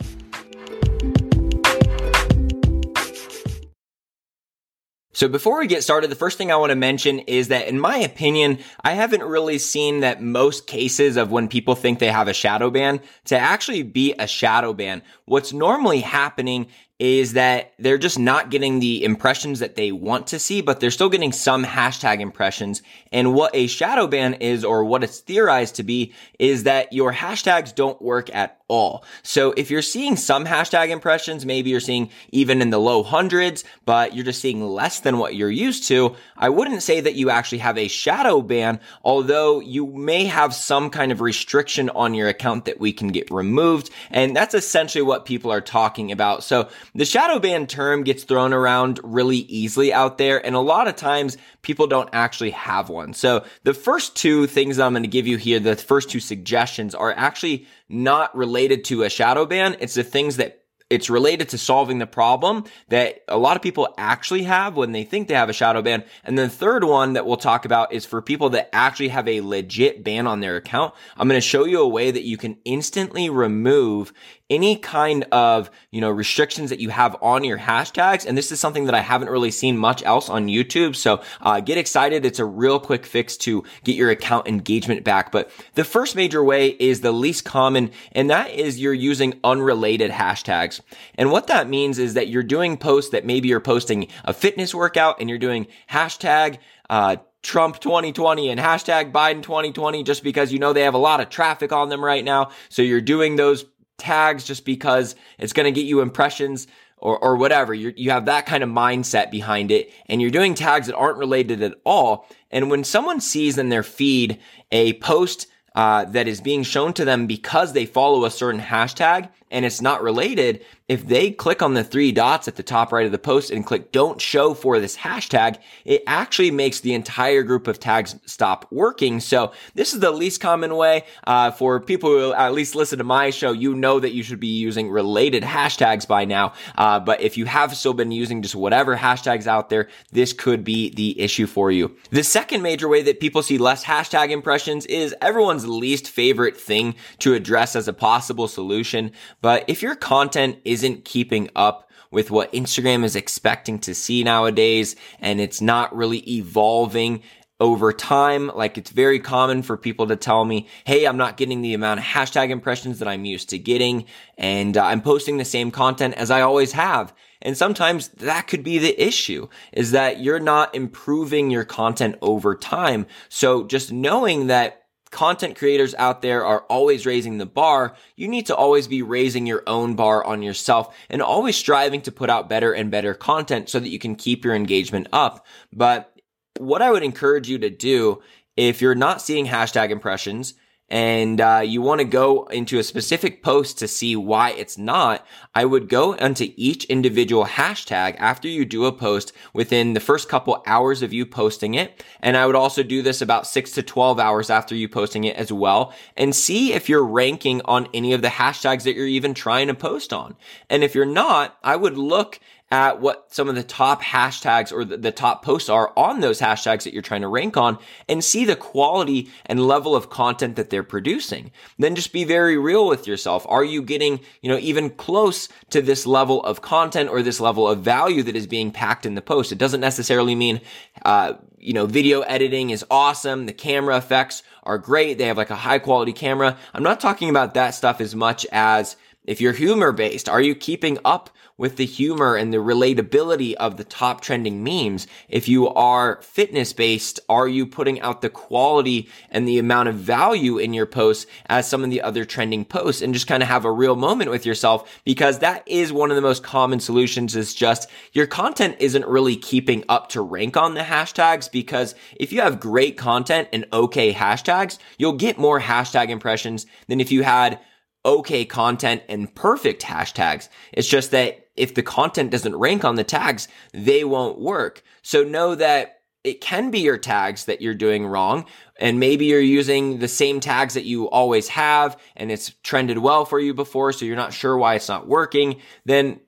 So 5.16 5.30
before 5.30 5.60
we 5.60 5.68
get 5.68 5.82
started, 5.82 6.12
the 6.12 6.16
first 6.16 6.38
thing 6.38 6.52
I 6.52 6.58
want 6.58 6.72
to 6.72 6.76
mention 6.76 7.20
is 7.20 7.48
that 7.48 7.70
in 7.70 7.80
my 7.80 8.00
opinion, 8.00 8.60
I 8.84 8.96
haven't 8.96 9.24
really 9.24 9.60
seen 9.60 10.02
that 10.02 10.22
most 10.22 10.68
cases 10.68 11.16
of 11.16 11.32
when 11.32 11.48
people 11.48 11.74
think 11.74 12.00
they 12.00 12.12
have 12.12 12.28
a 12.28 12.34
shadow 12.34 12.70
ban 12.70 13.00
to 13.26 13.38
actually 13.38 13.84
be 13.84 14.14
a 14.20 14.28
shadow 14.28 14.74
ban. 14.74 15.02
What's 15.24 15.54
normally 15.54 16.02
happening 16.02 16.68
is 17.00 17.34
that 17.34 17.74
they're 17.80 17.98
just 17.98 18.20
not 18.20 18.50
getting 18.50 18.80
the 18.80 19.06
impressions 19.06 19.60
that 19.60 19.76
they 19.76 19.94
want 19.94 20.28
to 20.28 20.40
see, 20.40 20.62
but 20.62 20.82
they're 20.82 20.92
still 20.92 21.10
getting 21.10 21.32
some 21.32 21.64
hashtag 21.64 22.20
impressions. 22.20 22.82
And 23.14 23.34
what 23.34 23.56
a 23.56 23.68
shadow 23.68 24.08
ban 24.08 24.36
is, 24.36 24.66
or 24.66 24.84
what 24.84 25.04
it's 25.04 25.20
theorized 25.20 25.76
to 25.76 25.84
be, 25.84 26.14
is 26.40 26.64
that 26.64 26.92
your 26.92 27.14
hashtags 27.14 27.74
don't 27.74 28.02
work 28.02 28.34
at 28.36 28.60
all. 28.68 29.06
So 29.22 29.54
if 29.56 29.70
you're 29.70 29.84
seeing 29.84 30.16
some 30.16 30.46
hashtag 30.46 30.90
impressions, 30.90 31.46
maybe 31.46 31.70
you're 31.70 31.80
seeing 31.80 32.10
even 32.32 32.64
in 32.64 32.72
the 32.72 32.80
low 32.80 33.04
hundreds, 33.04 33.64
but 33.86 34.16
you're 34.16 34.26
just 34.26 34.42
seeing 34.42 34.66
less 34.66 35.02
than 35.02 35.20
what 35.20 35.36
you're 35.36 35.52
used 35.52 35.88
to, 35.90 36.16
I 36.36 36.50
wouldn't 36.50 36.82
say 36.82 37.00
that 37.00 37.14
you 37.14 37.30
actually 37.30 37.60
have 37.60 37.78
a 37.78 37.88
shadow 37.88 38.42
ban, 38.42 38.80
although 39.04 39.60
you 39.60 39.86
may 39.86 40.26
have 40.26 40.54
some 40.56 40.90
kind 40.90 41.12
of 41.12 41.22
restriction 41.22 41.92
on 41.92 42.16
your 42.16 42.28
account 42.28 42.66
that 42.66 42.80
we 42.80 42.92
can 42.92 43.10
get 43.10 43.30
removed. 43.30 43.92
And 44.10 44.36
that's 44.36 44.56
essentially 44.56 45.04
what 45.04 45.26
people 45.26 45.52
are 45.52 45.62
talking 45.62 46.12
about. 46.12 46.44
So 46.44 46.70
the 46.96 47.06
shadow 47.06 47.38
ban 47.38 47.68
term 47.68 48.04
gets 48.04 48.24
thrown 48.24 48.52
around 48.52 49.00
really 49.04 49.38
easily 49.38 49.94
out 49.94 50.18
there. 50.18 50.44
And 50.44 50.56
a 50.56 50.60
lot 50.60 50.88
of 50.88 50.96
times 50.96 51.38
people 51.62 51.86
don't 51.86 52.10
actually 52.14 52.52
have 52.52 52.90
one. 52.90 53.14
So 53.14 53.46
the 53.64 53.76
first 53.76 54.16
two 54.16 54.48
things 54.48 54.80
I'm 54.80 54.94
going 54.94 55.04
to 55.04 55.08
give 55.08 55.28
you 55.28 55.38
here, 55.38 55.60
the 55.60 55.76
first 55.76 56.10
two 56.10 56.20
suggestions 56.20 56.96
are 56.96 57.12
actually 57.12 57.68
not 57.88 58.36
related 58.36 58.55
to 58.56 59.04
a 59.04 59.10
shadow 59.10 59.46
ban. 59.46 59.76
It's 59.80 59.96
the 59.96 60.04
things 60.04 60.38
that 60.38 60.62
it's 60.90 61.10
related 61.10 61.50
to 61.50 61.58
solving 61.58 61.98
the 61.98 62.08
problem 62.08 62.64
that 62.90 63.24
a 63.28 63.38
lot 63.38 63.56
of 63.56 63.64
people 63.64 63.94
actually 63.98 64.44
have 64.44 64.78
when 64.78 64.92
they 64.92 65.04
think 65.04 65.28
they 65.28 65.34
have 65.34 65.50
a 65.50 65.54
shadow 65.54 65.82
ban. 65.82 66.04
And 66.24 66.38
then 66.38 66.48
the 66.48 66.56
third 66.56 66.84
one 66.84 67.14
that 67.14 67.26
we'll 67.26 67.38
talk 67.38 67.66
about 67.66 67.92
is 67.92 68.06
for 68.06 68.22
people 68.22 68.52
that 68.52 68.70
actually 68.72 69.10
have 69.10 69.28
a 69.28 69.42
legit 69.42 70.04
ban 70.04 70.28
on 70.28 70.42
their 70.42 70.58
account. 70.58 70.94
I'm 71.18 71.28
going 71.28 71.38
to 71.38 71.46
show 71.46 71.66
you 71.66 71.82
a 71.82 71.88
way 71.88 72.12
that 72.12 72.24
you 72.24 72.38
can 72.38 72.58
instantly 72.66 73.30
remove 73.30 74.14
any 74.50 74.76
kind 74.76 75.24
of, 75.32 75.72
you 75.92 76.02
know, 76.02 76.10
restrictions 76.10 76.70
that 76.70 76.80
you 76.80 76.90
have 76.90 77.16
on 77.22 77.44
your 77.44 77.58
hashtags. 77.58 78.26
And 78.26 78.38
this 78.38 78.52
is 78.52 78.60
something 78.60 78.86
that 78.86 78.94
I 78.94 79.02
haven't 79.02 79.30
really 79.30 79.52
seen 79.52 79.78
much 79.78 80.04
else 80.04 80.30
on 80.30 80.48
YouTube. 80.48 80.96
So, 80.96 81.22
uh, 81.42 81.60
get 81.62 81.78
excited. 81.78 82.26
It's 82.26 82.40
a 82.40 82.46
real 82.46 82.80
quick 82.80 83.06
fix 83.06 83.38
to 83.38 83.64
get 83.84 83.96
your 83.96 84.12
account 84.12 84.48
engagement 84.48 85.04
back. 85.04 85.32
But 85.32 85.50
the 85.74 85.84
first 85.84 86.16
major 86.16 86.44
way 86.44 86.70
is 86.70 87.02
the 87.02 87.12
least 87.12 87.46
common, 87.46 87.92
and 88.12 88.30
that 88.30 88.52
is 88.52 88.80
you're 88.80 88.94
using 88.94 89.40
unrelated 89.44 90.12
hashtags. 90.12 90.80
And 91.16 91.32
what 91.32 91.48
that 91.48 91.68
means 91.68 91.98
is 91.98 92.14
that 92.14 92.28
you're 92.28 92.44
doing 92.44 92.78
posts 92.78 93.12
that 93.12 93.26
maybe 93.26 93.48
you're 93.48 93.60
posting 93.60 94.08
a 94.24 94.34
fitness 94.34 94.76
workout 94.76 95.20
and 95.20 95.30
you're 95.30 95.40
doing 95.40 95.68
hashtag, 95.90 96.60
uh, 96.90 97.18
Trump 97.46 97.80
2020 97.80 98.50
and 98.50 98.60
hashtag 98.60 99.12
Biden 99.12 99.44
2020 99.44 100.02
just 100.02 100.24
because 100.24 100.52
you 100.52 100.58
know 100.58 100.74
they 100.74 100.82
have 100.82 100.96
a 100.96 101.00
lot 101.00 101.22
of 101.22 101.30
traffic 101.30 101.72
on 101.72 101.90
them 101.90 102.04
right 102.04 102.26
now. 102.26 102.50
So 102.70 102.82
you're 102.82 103.02
doing 103.02 103.36
those 103.36 103.66
tags 103.98 104.44
just 104.44 104.66
because 104.66 105.16
it's 105.38 105.54
going 105.54 105.66
to 105.66 105.72
get 105.72 105.88
you 105.88 106.02
impressions 106.02 106.68
or, 106.98 107.18
or 107.20 107.36
whatever. 107.36 107.74
you 107.74 107.94
you 107.96 108.12
have 108.12 108.26
that 108.26 108.46
kind 108.46 108.64
of 108.64 108.70
mindset 108.70 109.32
behind 109.32 109.72
it 109.72 109.92
and 110.08 110.22
you're 110.22 110.32
doing 110.32 110.56
tags 110.56 110.88
that 110.88 110.96
aren't 110.96 111.18
related 111.18 111.62
at 111.62 111.76
all. 111.86 112.28
And 112.52 112.70
when 112.70 112.84
someone 112.84 113.22
sees 113.22 113.58
in 113.58 113.70
their 113.70 113.84
feed 113.84 114.40
a 114.72 114.94
post 114.94 115.48
uh, 115.76 116.06
that 116.06 116.28
is 116.28 116.42
being 116.42 116.64
shown 116.64 116.94
to 116.94 117.06
them 117.06 117.28
because 117.28 117.74
they 117.74 117.86
follow 117.86 118.26
a 118.26 118.32
certain 118.32 118.62
hashtag 118.62 119.30
and 119.52 119.64
it's 119.64 119.82
not 119.82 120.02
related, 120.02 120.66
if 120.88 121.08
they 121.08 121.32
click 121.32 121.62
on 121.62 121.76
the 121.76 121.84
three 121.84 122.12
dots 122.12 122.48
at 122.48 122.58
the 122.58 122.64
top 122.64 122.92
right 122.92 123.06
of 123.06 123.12
the 123.12 123.18
post 123.18 123.52
and 123.52 123.66
click 123.66 123.92
don't 123.92 124.20
show 124.20 124.54
for 124.54 124.80
this 124.80 124.98
hashtag, 124.98 125.58
it 125.84 126.04
actually 126.08 126.52
makes 126.52 126.82
the 126.82 126.94
entire 126.94 127.42
group 127.42 127.68
of 127.68 127.80
tags 127.80 128.16
stop 128.26 128.68
working. 128.72 129.20
So 129.20 129.52
this 129.74 129.94
is 129.94 130.00
the 130.00 130.12
least 130.12 130.42
common 130.42 130.76
way. 130.76 131.06
Uh, 131.26 131.52
for 131.52 131.80
people 131.80 132.10
who 132.10 132.34
at 132.34 132.54
least 132.54 132.76
listen 132.76 132.98
to 132.98 133.04
my 133.04 133.30
show, 133.30 133.52
you 133.52 133.76
know 133.76 134.00
that 134.00 134.14
you 134.14 134.24
should 134.24 134.40
be 134.40 134.48
using 134.48 134.90
related 134.90 135.44
hashtags 135.44 136.08
by 136.08 136.26
now. 136.26 136.54
Uh, 136.76 137.00
but 137.00 137.22
if 137.22 137.38
you 137.38 137.46
have 137.46 137.76
still 137.78 137.94
been 137.94 138.12
using 138.12 138.42
just 138.42 138.56
whatever 138.56 138.98
hashtags 138.98 139.48
out 139.48 139.70
there, 139.70 139.88
this 140.12 140.34
could 140.34 140.64
be 140.64 140.90
the 140.90 141.20
issue 141.20 141.48
for 141.48 141.72
you. 141.72 141.96
The 142.10 142.24
second 142.24 142.62
major 142.62 142.88
way 142.88 143.04
that 143.04 143.20
people 143.20 143.42
see 143.42 143.58
less 143.58 143.86
hashtag 143.86 144.32
impressions 144.32 144.86
is 144.88 145.16
least 145.66 146.10
favorite 146.10 146.58
thing 146.58 146.96
to 147.20 147.34
address 147.34 147.76
as 147.76 147.88
a 147.88 147.94
possible 147.94 148.48
solution. 148.48 149.12
But 149.42 149.66
if 149.68 149.82
your 149.82 149.96
content 149.96 150.60
isn't 150.66 151.06
keeping 151.06 151.50
up 151.56 151.90
with 152.12 152.32
what 152.32 152.54
Instagram 152.54 153.04
is 153.04 153.16
expecting 153.16 153.80
to 153.80 153.94
see 153.94 154.24
nowadays 154.24 154.96
and 155.20 155.42
it's 155.42 155.60
not 155.60 155.94
really 155.94 156.20
evolving 156.30 157.22
over 157.60 157.94
time. 157.94 158.52
Like 158.54 158.78
it's 158.78 158.90
very 158.90 159.20
common 159.20 159.62
for 159.62 159.78
people 159.78 160.08
to 160.08 160.16
tell 160.16 160.44
me, 160.44 160.68
Hey, 160.86 161.06
I'm 161.06 161.18
not 161.18 161.38
getting 161.38 161.62
the 161.62 161.74
amount 161.74 162.00
of 162.00 162.06
hashtag 162.06 162.50
impressions 162.50 163.00
that 163.00 163.08
I'm 163.08 163.26
used 163.26 163.50
to 163.50 163.58
getting. 163.58 164.06
And 164.38 164.78
uh, 164.78 164.86
I'm 164.86 165.02
posting 165.02 165.38
the 165.38 165.46
same 165.46 165.72
content 165.72 166.16
as 166.16 166.32
I 166.32 166.42
always 166.42 166.74
have. 166.74 167.14
And 167.42 167.56
sometimes 167.56 168.10
that 168.10 168.48
could 168.48 168.64
be 168.64 168.80
the 168.80 169.02
issue 169.02 169.48
is 169.72 169.92
that 169.92 170.20
you're 170.20 170.40
not 170.40 170.74
improving 170.74 171.52
your 171.52 171.64
content 171.64 172.16
over 172.22 172.56
time. 172.56 173.06
So 173.30 173.66
just 173.66 173.92
knowing 173.92 174.48
that 174.48 174.85
content 175.16 175.56
creators 175.58 175.96
out 175.96 176.22
there 176.22 176.46
are 176.46 176.66
always 176.70 177.06
raising 177.06 177.38
the 177.38 177.46
bar, 177.46 177.96
you 178.18 178.28
need 178.28 178.46
to 178.48 178.56
always 178.56 178.86
be 178.88 179.02
raising 179.02 179.48
your 179.48 179.64
own 179.66 179.96
bar 179.96 180.22
on 180.24 180.42
yourself 180.42 180.94
and 181.10 181.22
always 181.22 181.56
striving 181.56 182.02
to 182.02 182.12
put 182.12 182.30
out 182.30 182.50
better 182.50 182.74
and 182.74 182.92
better 182.92 183.14
content 183.14 183.70
so 183.70 183.80
that 183.80 183.90
you 183.90 183.98
can 183.98 184.16
keep 184.16 184.44
your 184.44 184.54
engagement 184.54 185.08
up. 185.14 185.46
But 185.72 186.14
what 186.60 186.82
I 186.82 186.92
would 186.92 187.02
encourage 187.02 187.48
you 187.48 187.58
to 187.60 187.70
do 187.70 188.22
if 188.58 188.82
you're 188.82 188.94
not 188.94 189.22
seeing 189.22 189.46
hashtag 189.46 189.90
impressions, 189.90 190.54
and 190.90 191.42
uh, 191.42 191.64
you 191.66 191.82
want 191.82 192.00
to 192.00 192.06
go 192.06 192.46
into 192.46 192.78
a 192.78 192.84
specific 192.84 193.42
post 193.42 193.80
to 193.80 193.88
see 193.88 194.16
why 194.16 194.52
it's 194.52 194.78
not, 194.78 195.26
I 195.56 195.66
would 195.66 195.90
go 195.90 196.14
into 196.14 196.54
each 196.56 196.86
individual 196.86 197.46
hashtag 197.46 198.16
after 198.20 198.48
you 198.48 198.66
do 198.66 198.86
a 198.86 198.92
post 198.92 199.34
within 199.52 199.94
the 199.94 200.00
first 200.00 200.30
couple 200.30 200.62
hours 200.68 201.02
of 201.02 201.12
you 201.12 201.26
posting 201.26 201.74
it. 201.74 202.04
And 202.22 202.38
I 202.38 202.46
would 202.46 202.56
also 202.56 202.84
do 202.84 203.02
this 203.02 203.22
about 203.22 203.48
six 203.48 203.72
to 203.72 203.84
12 203.84 204.20
hours 204.20 204.50
after 204.52 204.76
you 204.76 204.88
posting 204.88 205.24
it 205.24 205.36
as 205.38 205.52
well 205.52 205.94
and 206.16 206.36
see 206.36 206.74
if 206.74 206.88
you're 206.88 207.04
ranking 207.04 207.62
on 207.66 207.88
any 207.94 208.14
of 208.14 208.22
the 208.22 208.28
hashtags 208.28 208.84
that 208.84 208.96
you're 208.96 209.08
even 209.08 209.34
trying 209.34 209.68
to 209.68 209.74
post 209.74 210.14
on. 210.14 210.36
And 210.70 210.84
if 210.84 210.94
you're 210.94 211.06
not, 211.06 211.58
I 211.64 211.76
would 211.76 211.98
look 211.98 212.40
at 212.72 213.00
what 213.00 213.32
some 213.32 213.48
of 213.48 213.56
the 213.56 213.64
top 213.64 214.02
hashtags 214.02 214.74
or 214.74 214.84
the, 214.84 215.12
top 215.12 215.46
posts 215.46 215.70
are 215.70 215.94
on 215.96 216.20
those 216.20 216.42
hashtags 216.42 216.84
that 216.84 216.94
you're 216.94 217.02
trying 217.02 217.22
to 217.22 217.28
rank 217.28 217.56
on 217.56 217.78
and 218.10 218.24
see 218.24 218.44
the 218.44 218.56
quality 218.56 219.30
and 219.46 219.68
level 219.68 219.96
of 219.96 220.10
content 220.10 220.56
that 220.56 220.72
they're 220.72 220.84
producing. 220.84 221.52
Then 221.78 221.96
just 221.96 222.12
be 222.12 222.24
very 222.24 222.58
real 222.58 222.88
with 222.88 223.06
yourself. 223.08 223.46
Are 223.48 223.64
you 223.64 223.82
getting, 223.84 224.20
you 224.42 224.50
know, 224.50 224.58
even 224.58 224.90
close 224.90 225.48
to 225.70 225.82
this 225.82 226.08
level 226.08 226.44
of 226.44 226.62
content 226.62 227.10
or 227.10 227.22
this 227.22 227.40
level 227.40 227.68
of 227.68 227.80
value 227.80 228.24
that 228.24 228.36
is 228.36 228.48
being 228.48 228.72
packed 228.72 229.06
in 229.06 229.16
the 229.16 229.22
post? 229.22 229.52
It 229.52 229.60
doesn't 229.60 229.82
necessarily 229.82 230.34
mean, 230.34 230.60
uh, 231.06 231.36
you 231.60 231.74
know, 231.74 231.86
video 231.86 232.22
editing 232.22 232.72
is 232.72 232.84
awesome. 232.90 233.46
The 233.46 233.54
camera 233.54 233.96
effects 233.98 234.42
are 234.64 234.80
great. 234.80 235.20
They 235.20 235.28
have 235.28 235.38
like 235.38 235.52
a 235.52 235.56
high 235.56 235.80
quality 235.80 236.14
camera. 236.14 236.58
I'm 236.74 236.84
not 236.84 237.00
talking 237.00 237.30
about 237.30 237.54
that 237.54 237.76
stuff 237.76 238.02
as 238.02 238.16
much 238.16 238.46
as 238.52 238.98
if 239.24 239.42
you're 239.42 239.54
humor 239.54 239.92
based, 239.92 240.30
are 240.30 240.42
you 240.42 240.56
keeping 240.56 240.98
up 241.04 241.30
with 241.58 241.78
the 241.78 241.86
humor 241.86 242.36
and 242.36 242.54
the 242.54 242.58
relatability 242.58 243.54
of 243.54 243.78
the 243.78 243.84
top 243.84 244.22
trending 244.22 244.64
memes? 244.64 245.08
If 245.30 245.48
you 245.48 245.70
are 245.70 246.22
fitness 246.22 246.74
based, 246.74 247.20
are 247.30 247.48
you 247.48 247.66
putting 247.66 248.02
out 248.02 248.22
the 248.22 248.30
quality 248.30 249.10
and 249.30 249.48
the 249.48 249.60
amount 249.60 249.90
of 249.90 249.96
value 249.96 250.58
in 250.58 250.74
your 250.74 250.86
posts 250.86 251.26
as 251.48 251.68
some 251.68 251.84
of 251.84 251.90
the 251.90 252.02
other 252.02 252.26
trending 252.26 252.66
posts 252.66 253.02
and 253.02 253.14
just 253.14 253.28
kind 253.28 253.44
of 253.44 253.50
have 253.50 253.66
a 253.66 253.72
real 253.72 253.96
moment 253.96 254.30
with 254.32 254.46
yourself? 254.46 255.02
Because 255.04 255.40
that 255.40 255.64
is 255.68 255.94
one 255.94 256.12
of 256.12 256.16
the 256.16 256.22
most 256.22 256.44
common 256.44 256.80
solutions 256.80 257.36
is 257.36 257.54
just 257.54 257.90
your 258.14 258.28
content 258.28 258.78
isn't 258.80 259.08
really 259.08 259.36
keeping 259.36 259.84
up 259.90 260.10
to 260.10 260.22
rank 260.22 260.58
on 260.58 260.74
the 260.74 260.82
hashtags 260.82 261.52
because 261.52 261.96
if 262.20 262.34
you 262.34 262.42
have 262.42 262.60
great 262.60 262.98
content 262.98 263.48
and 263.54 263.66
okay 263.72 264.14
hashtags, 264.14 264.78
you'll 264.98 265.14
get 265.14 265.38
more 265.38 265.60
hashtag 265.60 266.10
impressions 266.10 266.66
than 266.88 267.00
if 267.00 267.12
you 267.12 267.24
had 267.24 267.60
okay 268.06 268.46
content 268.46 269.02
and 269.10 269.34
perfect 269.34 269.82
hashtags. 269.82 270.48
It's 270.72 270.88
just 270.88 271.12
that 271.12 271.45
if 271.56 271.74
the 271.74 271.84
content 271.84 272.32
doesn't 272.32 272.56
rank 272.56 272.84
on 272.84 272.96
the 272.96 273.04
tags, 273.04 273.48
they 273.74 274.04
won't 274.04 274.40
work. 274.40 274.84
So 275.02 275.24
know 275.24 275.56
that 275.56 276.02
it 276.24 276.42
can 276.42 276.72
be 276.72 276.80
your 276.80 276.98
tags 276.98 277.46
that 277.46 277.62
you're 277.62 277.76
doing 277.76 278.08
wrong. 278.08 278.46
And 278.80 279.00
maybe 279.00 279.26
you're 279.26 279.40
using 279.40 280.00
the 280.00 280.08
same 280.08 280.40
tags 280.40 280.74
that 280.74 280.86
you 280.86 281.08
always 281.10 281.50
have 281.50 282.00
and 282.16 282.32
it's 282.32 282.52
trended 282.64 282.98
well 282.98 283.26
for 283.26 283.40
you 283.40 283.54
before. 283.54 283.94
So 283.94 284.06
you're 284.06 284.16
not 284.16 284.34
sure 284.34 284.58
why 284.58 284.76
it's 284.76 284.90
not 284.90 285.08
working. 285.08 285.62
Then 285.86 286.20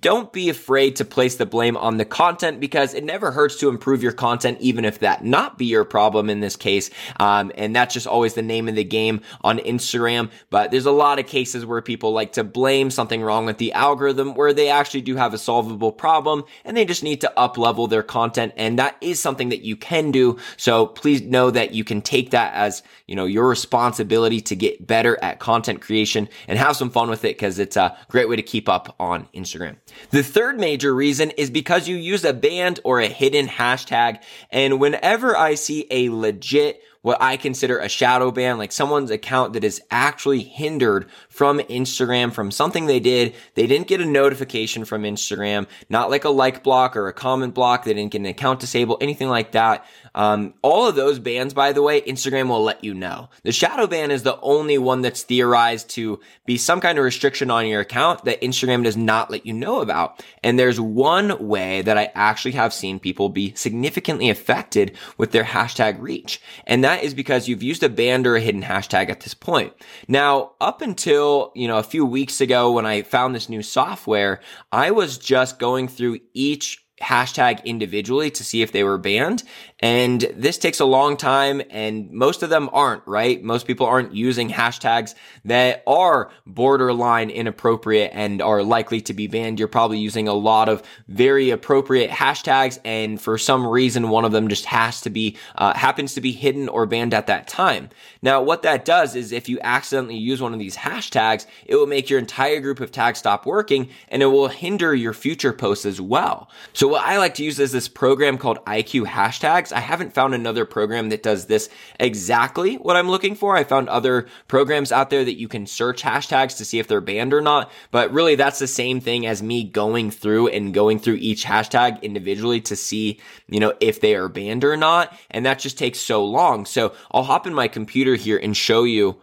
don't 0.00 0.32
be 0.32 0.48
afraid 0.48 0.96
to 0.96 1.04
place 1.04 1.36
the 1.36 1.44
blame 1.44 1.76
on 1.76 1.98
the 1.98 2.04
content 2.04 2.58
because 2.58 2.94
it 2.94 3.04
never 3.04 3.30
hurts 3.30 3.56
to 3.60 3.68
improve 3.68 4.02
your 4.02 4.12
content, 4.12 4.58
even 4.60 4.84
if 4.84 5.00
that 5.00 5.24
not 5.24 5.58
be 5.58 5.66
your 5.66 5.84
problem 5.84 6.30
in 6.30 6.40
this 6.40 6.56
case. 6.56 6.90
Um, 7.20 7.52
and 7.56 7.76
that's 7.76 7.92
just 7.92 8.06
always 8.06 8.34
the 8.34 8.42
name 8.42 8.68
of 8.68 8.76
the 8.76 8.84
game 8.84 9.20
on 9.42 9.58
Instagram. 9.58 10.30
But 10.48 10.70
there's 10.70 10.86
a 10.86 10.90
lot 10.90 11.18
of 11.18 11.26
cases 11.26 11.66
where 11.66 11.82
people 11.82 12.12
like 12.12 12.32
to 12.32 12.44
blame 12.44 12.90
something 12.90 13.22
wrong 13.22 13.44
with 13.44 13.58
the 13.58 13.72
algorithm 13.74 14.34
where 14.34 14.54
they 14.54 14.70
actually 14.70 15.02
do 15.02 15.16
have 15.16 15.34
a 15.34 15.38
solvable 15.38 15.92
problem 15.92 16.44
and 16.64 16.76
they 16.76 16.86
just 16.86 17.02
need 17.02 17.20
to 17.20 17.38
up 17.38 17.58
level 17.58 17.86
their 17.86 18.02
content. 18.02 18.54
And 18.56 18.78
that 18.78 18.96
is 19.02 19.20
something 19.20 19.50
that 19.50 19.62
you 19.62 19.76
can 19.76 20.10
do. 20.10 20.38
So 20.56 20.86
please 20.86 21.20
know 21.20 21.50
that 21.50 21.74
you 21.74 21.84
can 21.84 22.00
take 22.00 22.30
that 22.30 22.54
as, 22.54 22.82
you 23.06 23.16
know, 23.16 23.26
your 23.26 23.48
responsibility 23.48 24.40
to 24.42 24.56
get 24.56 24.86
better 24.86 25.22
at 25.22 25.40
content 25.40 25.82
creation 25.82 26.28
and 26.48 26.58
have 26.58 26.76
some 26.76 26.90
fun 26.90 27.10
with 27.10 27.24
it 27.24 27.36
because 27.36 27.58
it's 27.58 27.76
a 27.76 27.96
great 28.08 28.28
way 28.28 28.36
to 28.36 28.42
keep 28.42 28.68
up 28.68 28.94
on 28.98 29.28
Instagram. 29.34 29.73
The 30.10 30.22
third 30.22 30.58
major 30.58 30.94
reason 30.94 31.30
is 31.32 31.50
because 31.50 31.88
you 31.88 31.96
use 31.96 32.24
a 32.24 32.32
banned 32.32 32.80
or 32.84 33.00
a 33.00 33.08
hidden 33.08 33.46
hashtag. 33.46 34.22
And 34.50 34.80
whenever 34.80 35.36
I 35.36 35.54
see 35.54 35.86
a 35.90 36.10
legit 36.10 36.82
what 37.04 37.20
I 37.20 37.36
consider 37.36 37.78
a 37.78 37.88
shadow 37.90 38.30
ban, 38.30 38.56
like 38.56 38.72
someone's 38.72 39.10
account 39.10 39.52
that 39.52 39.62
is 39.62 39.82
actually 39.90 40.42
hindered 40.42 41.10
from 41.28 41.58
Instagram 41.58 42.32
from 42.32 42.50
something 42.50 42.86
they 42.86 42.98
did. 42.98 43.34
They 43.56 43.66
didn't 43.66 43.88
get 43.88 44.00
a 44.00 44.06
notification 44.06 44.86
from 44.86 45.02
Instagram, 45.02 45.66
not 45.90 46.08
like 46.08 46.24
a 46.24 46.30
like 46.30 46.62
block 46.62 46.96
or 46.96 47.06
a 47.06 47.12
comment 47.12 47.52
block. 47.52 47.84
They 47.84 47.92
didn't 47.92 48.12
get 48.12 48.22
an 48.22 48.26
account 48.26 48.60
disabled, 48.60 49.02
anything 49.02 49.28
like 49.28 49.52
that. 49.52 49.84
Um, 50.14 50.54
all 50.62 50.88
of 50.88 50.94
those 50.94 51.18
bans, 51.18 51.52
by 51.52 51.72
the 51.72 51.82
way, 51.82 52.00
Instagram 52.00 52.48
will 52.48 52.62
let 52.62 52.82
you 52.82 52.94
know. 52.94 53.28
The 53.42 53.52
shadow 53.52 53.86
ban 53.86 54.10
is 54.10 54.22
the 54.22 54.40
only 54.40 54.78
one 54.78 55.02
that's 55.02 55.24
theorized 55.24 55.90
to 55.90 56.20
be 56.46 56.56
some 56.56 56.80
kind 56.80 56.96
of 56.96 57.04
restriction 57.04 57.50
on 57.50 57.66
your 57.66 57.82
account 57.82 58.24
that 58.24 58.40
Instagram 58.40 58.82
does 58.82 58.96
not 58.96 59.30
let 59.30 59.44
you 59.44 59.52
know 59.52 59.82
about. 59.82 60.24
And 60.42 60.58
there's 60.58 60.80
one 60.80 61.48
way 61.48 61.82
that 61.82 61.98
I 61.98 62.10
actually 62.14 62.52
have 62.52 62.72
seen 62.72 62.98
people 62.98 63.28
be 63.28 63.52
significantly 63.54 64.30
affected 64.30 64.96
with 65.18 65.32
their 65.32 65.44
hashtag 65.44 66.00
reach. 66.00 66.40
And 66.66 66.82
that 66.82 66.93
that 66.94 67.02
is 67.02 67.14
because 67.14 67.48
you've 67.48 67.62
used 67.62 67.82
a 67.82 67.88
banned 67.88 68.26
or 68.26 68.36
a 68.36 68.40
hidden 68.40 68.62
hashtag 68.62 69.10
at 69.10 69.20
this 69.20 69.34
point. 69.34 69.72
Now, 70.06 70.52
up 70.60 70.80
until, 70.80 71.50
you 71.54 71.66
know, 71.66 71.78
a 71.78 71.82
few 71.82 72.06
weeks 72.06 72.40
ago 72.40 72.70
when 72.70 72.86
I 72.86 73.02
found 73.02 73.34
this 73.34 73.48
new 73.48 73.62
software, 73.62 74.40
I 74.70 74.92
was 74.92 75.18
just 75.18 75.58
going 75.58 75.88
through 75.88 76.20
each 76.34 76.83
hashtag 77.02 77.64
individually 77.64 78.30
to 78.30 78.44
see 78.44 78.62
if 78.62 78.72
they 78.72 78.84
were 78.84 78.98
banned. 78.98 79.42
And 79.80 80.24
this 80.34 80.56
takes 80.56 80.80
a 80.80 80.84
long 80.84 81.16
time 81.16 81.60
and 81.70 82.10
most 82.10 82.42
of 82.42 82.50
them 82.50 82.70
aren't, 82.72 83.06
right? 83.06 83.42
Most 83.42 83.66
people 83.66 83.86
aren't 83.86 84.14
using 84.14 84.48
hashtags 84.48 85.14
that 85.44 85.82
are 85.86 86.30
borderline 86.46 87.30
inappropriate 87.30 88.12
and 88.14 88.40
are 88.40 88.62
likely 88.62 89.00
to 89.02 89.12
be 89.12 89.26
banned. 89.26 89.58
You're 89.58 89.68
probably 89.68 89.98
using 89.98 90.28
a 90.28 90.32
lot 90.32 90.68
of 90.68 90.82
very 91.08 91.50
appropriate 91.50 92.10
hashtags. 92.10 92.78
And 92.84 93.20
for 93.20 93.36
some 93.36 93.66
reason, 93.66 94.08
one 94.08 94.24
of 94.24 94.32
them 94.32 94.48
just 94.48 94.64
has 94.66 95.00
to 95.02 95.10
be, 95.10 95.36
uh, 95.56 95.74
happens 95.74 96.14
to 96.14 96.20
be 96.20 96.32
hidden 96.32 96.68
or 96.68 96.86
banned 96.86 97.12
at 97.12 97.26
that 97.26 97.48
time. 97.48 97.90
Now, 98.22 98.40
what 98.40 98.62
that 98.62 98.84
does 98.84 99.16
is 99.16 99.32
if 99.32 99.48
you 99.48 99.58
accidentally 99.62 100.16
use 100.16 100.40
one 100.40 100.54
of 100.54 100.58
these 100.60 100.76
hashtags, 100.76 101.46
it 101.66 101.74
will 101.74 101.86
make 101.86 102.08
your 102.08 102.20
entire 102.20 102.60
group 102.60 102.80
of 102.80 102.92
tags 102.92 103.18
stop 103.18 103.44
working 103.44 103.90
and 104.08 104.22
it 104.22 104.26
will 104.26 104.48
hinder 104.48 104.94
your 104.94 105.12
future 105.12 105.52
posts 105.52 105.84
as 105.84 106.00
well. 106.00 106.48
So 106.72 106.83
what 106.88 107.04
I 107.04 107.18
like 107.18 107.34
to 107.34 107.44
use 107.44 107.58
is 107.60 107.72
this 107.72 107.88
program 107.88 108.36
called 108.36 108.64
IQ 108.64 109.06
hashtags. 109.06 109.72
I 109.72 109.80
haven't 109.80 110.12
found 110.12 110.34
another 110.34 110.64
program 110.64 111.10
that 111.10 111.22
does 111.22 111.46
this 111.46 111.68
exactly 112.00 112.76
what 112.76 112.96
I'm 112.96 113.08
looking 113.08 113.34
for. 113.34 113.56
I 113.56 113.64
found 113.64 113.88
other 113.88 114.26
programs 114.48 114.90
out 114.90 115.10
there 115.10 115.24
that 115.24 115.38
you 115.38 115.46
can 115.46 115.66
search 115.66 116.02
hashtags 116.02 116.56
to 116.58 116.64
see 116.64 116.78
if 116.78 116.88
they're 116.88 117.00
banned 117.00 117.32
or 117.32 117.40
not. 117.40 117.70
But 117.90 118.12
really 118.12 118.34
that's 118.34 118.58
the 118.58 118.66
same 118.66 119.00
thing 119.00 119.26
as 119.26 119.42
me 119.42 119.62
going 119.62 120.10
through 120.10 120.48
and 120.48 120.74
going 120.74 120.98
through 120.98 121.16
each 121.16 121.44
hashtag 121.44 122.02
individually 122.02 122.60
to 122.62 122.76
see, 122.76 123.20
you 123.48 123.60
know, 123.60 123.74
if 123.80 124.00
they 124.00 124.14
are 124.14 124.28
banned 124.28 124.64
or 124.64 124.76
not. 124.76 125.16
And 125.30 125.46
that 125.46 125.60
just 125.60 125.78
takes 125.78 126.00
so 126.00 126.24
long. 126.24 126.66
So 126.66 126.94
I'll 127.12 127.22
hop 127.22 127.46
in 127.46 127.54
my 127.54 127.68
computer 127.68 128.16
here 128.16 128.38
and 128.38 128.56
show 128.56 128.84
you 128.84 129.20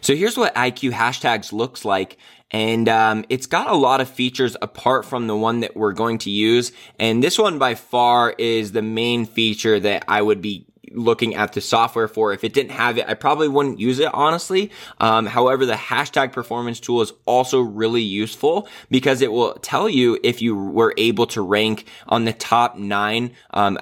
so 0.00 0.14
here's 0.14 0.36
what 0.36 0.54
IQ 0.54 0.92
hashtags 0.92 1.52
looks 1.52 1.84
like. 1.84 2.16
And 2.50 2.88
um, 2.88 3.24
it's 3.28 3.46
got 3.46 3.68
a 3.68 3.74
lot 3.74 4.00
of 4.00 4.08
features 4.08 4.56
apart 4.62 5.04
from 5.04 5.26
the 5.26 5.36
one 5.36 5.60
that 5.60 5.76
we're 5.76 5.92
going 5.92 6.18
to 6.18 6.30
use. 6.30 6.72
And 6.98 7.22
this 7.22 7.38
one 7.38 7.58
by 7.58 7.74
far 7.74 8.34
is 8.38 8.72
the 8.72 8.82
main 8.82 9.26
feature 9.26 9.80
that 9.80 10.04
I 10.06 10.22
would 10.22 10.40
be 10.40 10.66
looking 10.92 11.34
at 11.34 11.52
the 11.52 11.60
software 11.60 12.08
for. 12.08 12.32
If 12.32 12.44
it 12.44 12.52
didn't 12.52 12.72
have 12.72 12.98
it, 12.98 13.06
I 13.08 13.14
probably 13.14 13.48
wouldn't 13.48 13.80
use 13.80 13.98
it, 13.98 14.12
honestly. 14.12 14.70
Um, 14.98 15.26
however, 15.26 15.66
the 15.66 15.74
hashtag 15.74 16.32
performance 16.32 16.80
tool 16.80 17.02
is 17.02 17.12
also 17.24 17.60
really 17.60 18.02
useful 18.02 18.68
because 18.90 19.22
it 19.22 19.32
will 19.32 19.54
tell 19.54 19.88
you 19.88 20.18
if 20.22 20.42
you 20.42 20.56
were 20.56 20.94
able 20.96 21.26
to 21.28 21.42
rank 21.42 21.86
on 22.08 22.24
the 22.24 22.32
top 22.32 22.78
nine 22.78 23.32
um, 23.50 23.78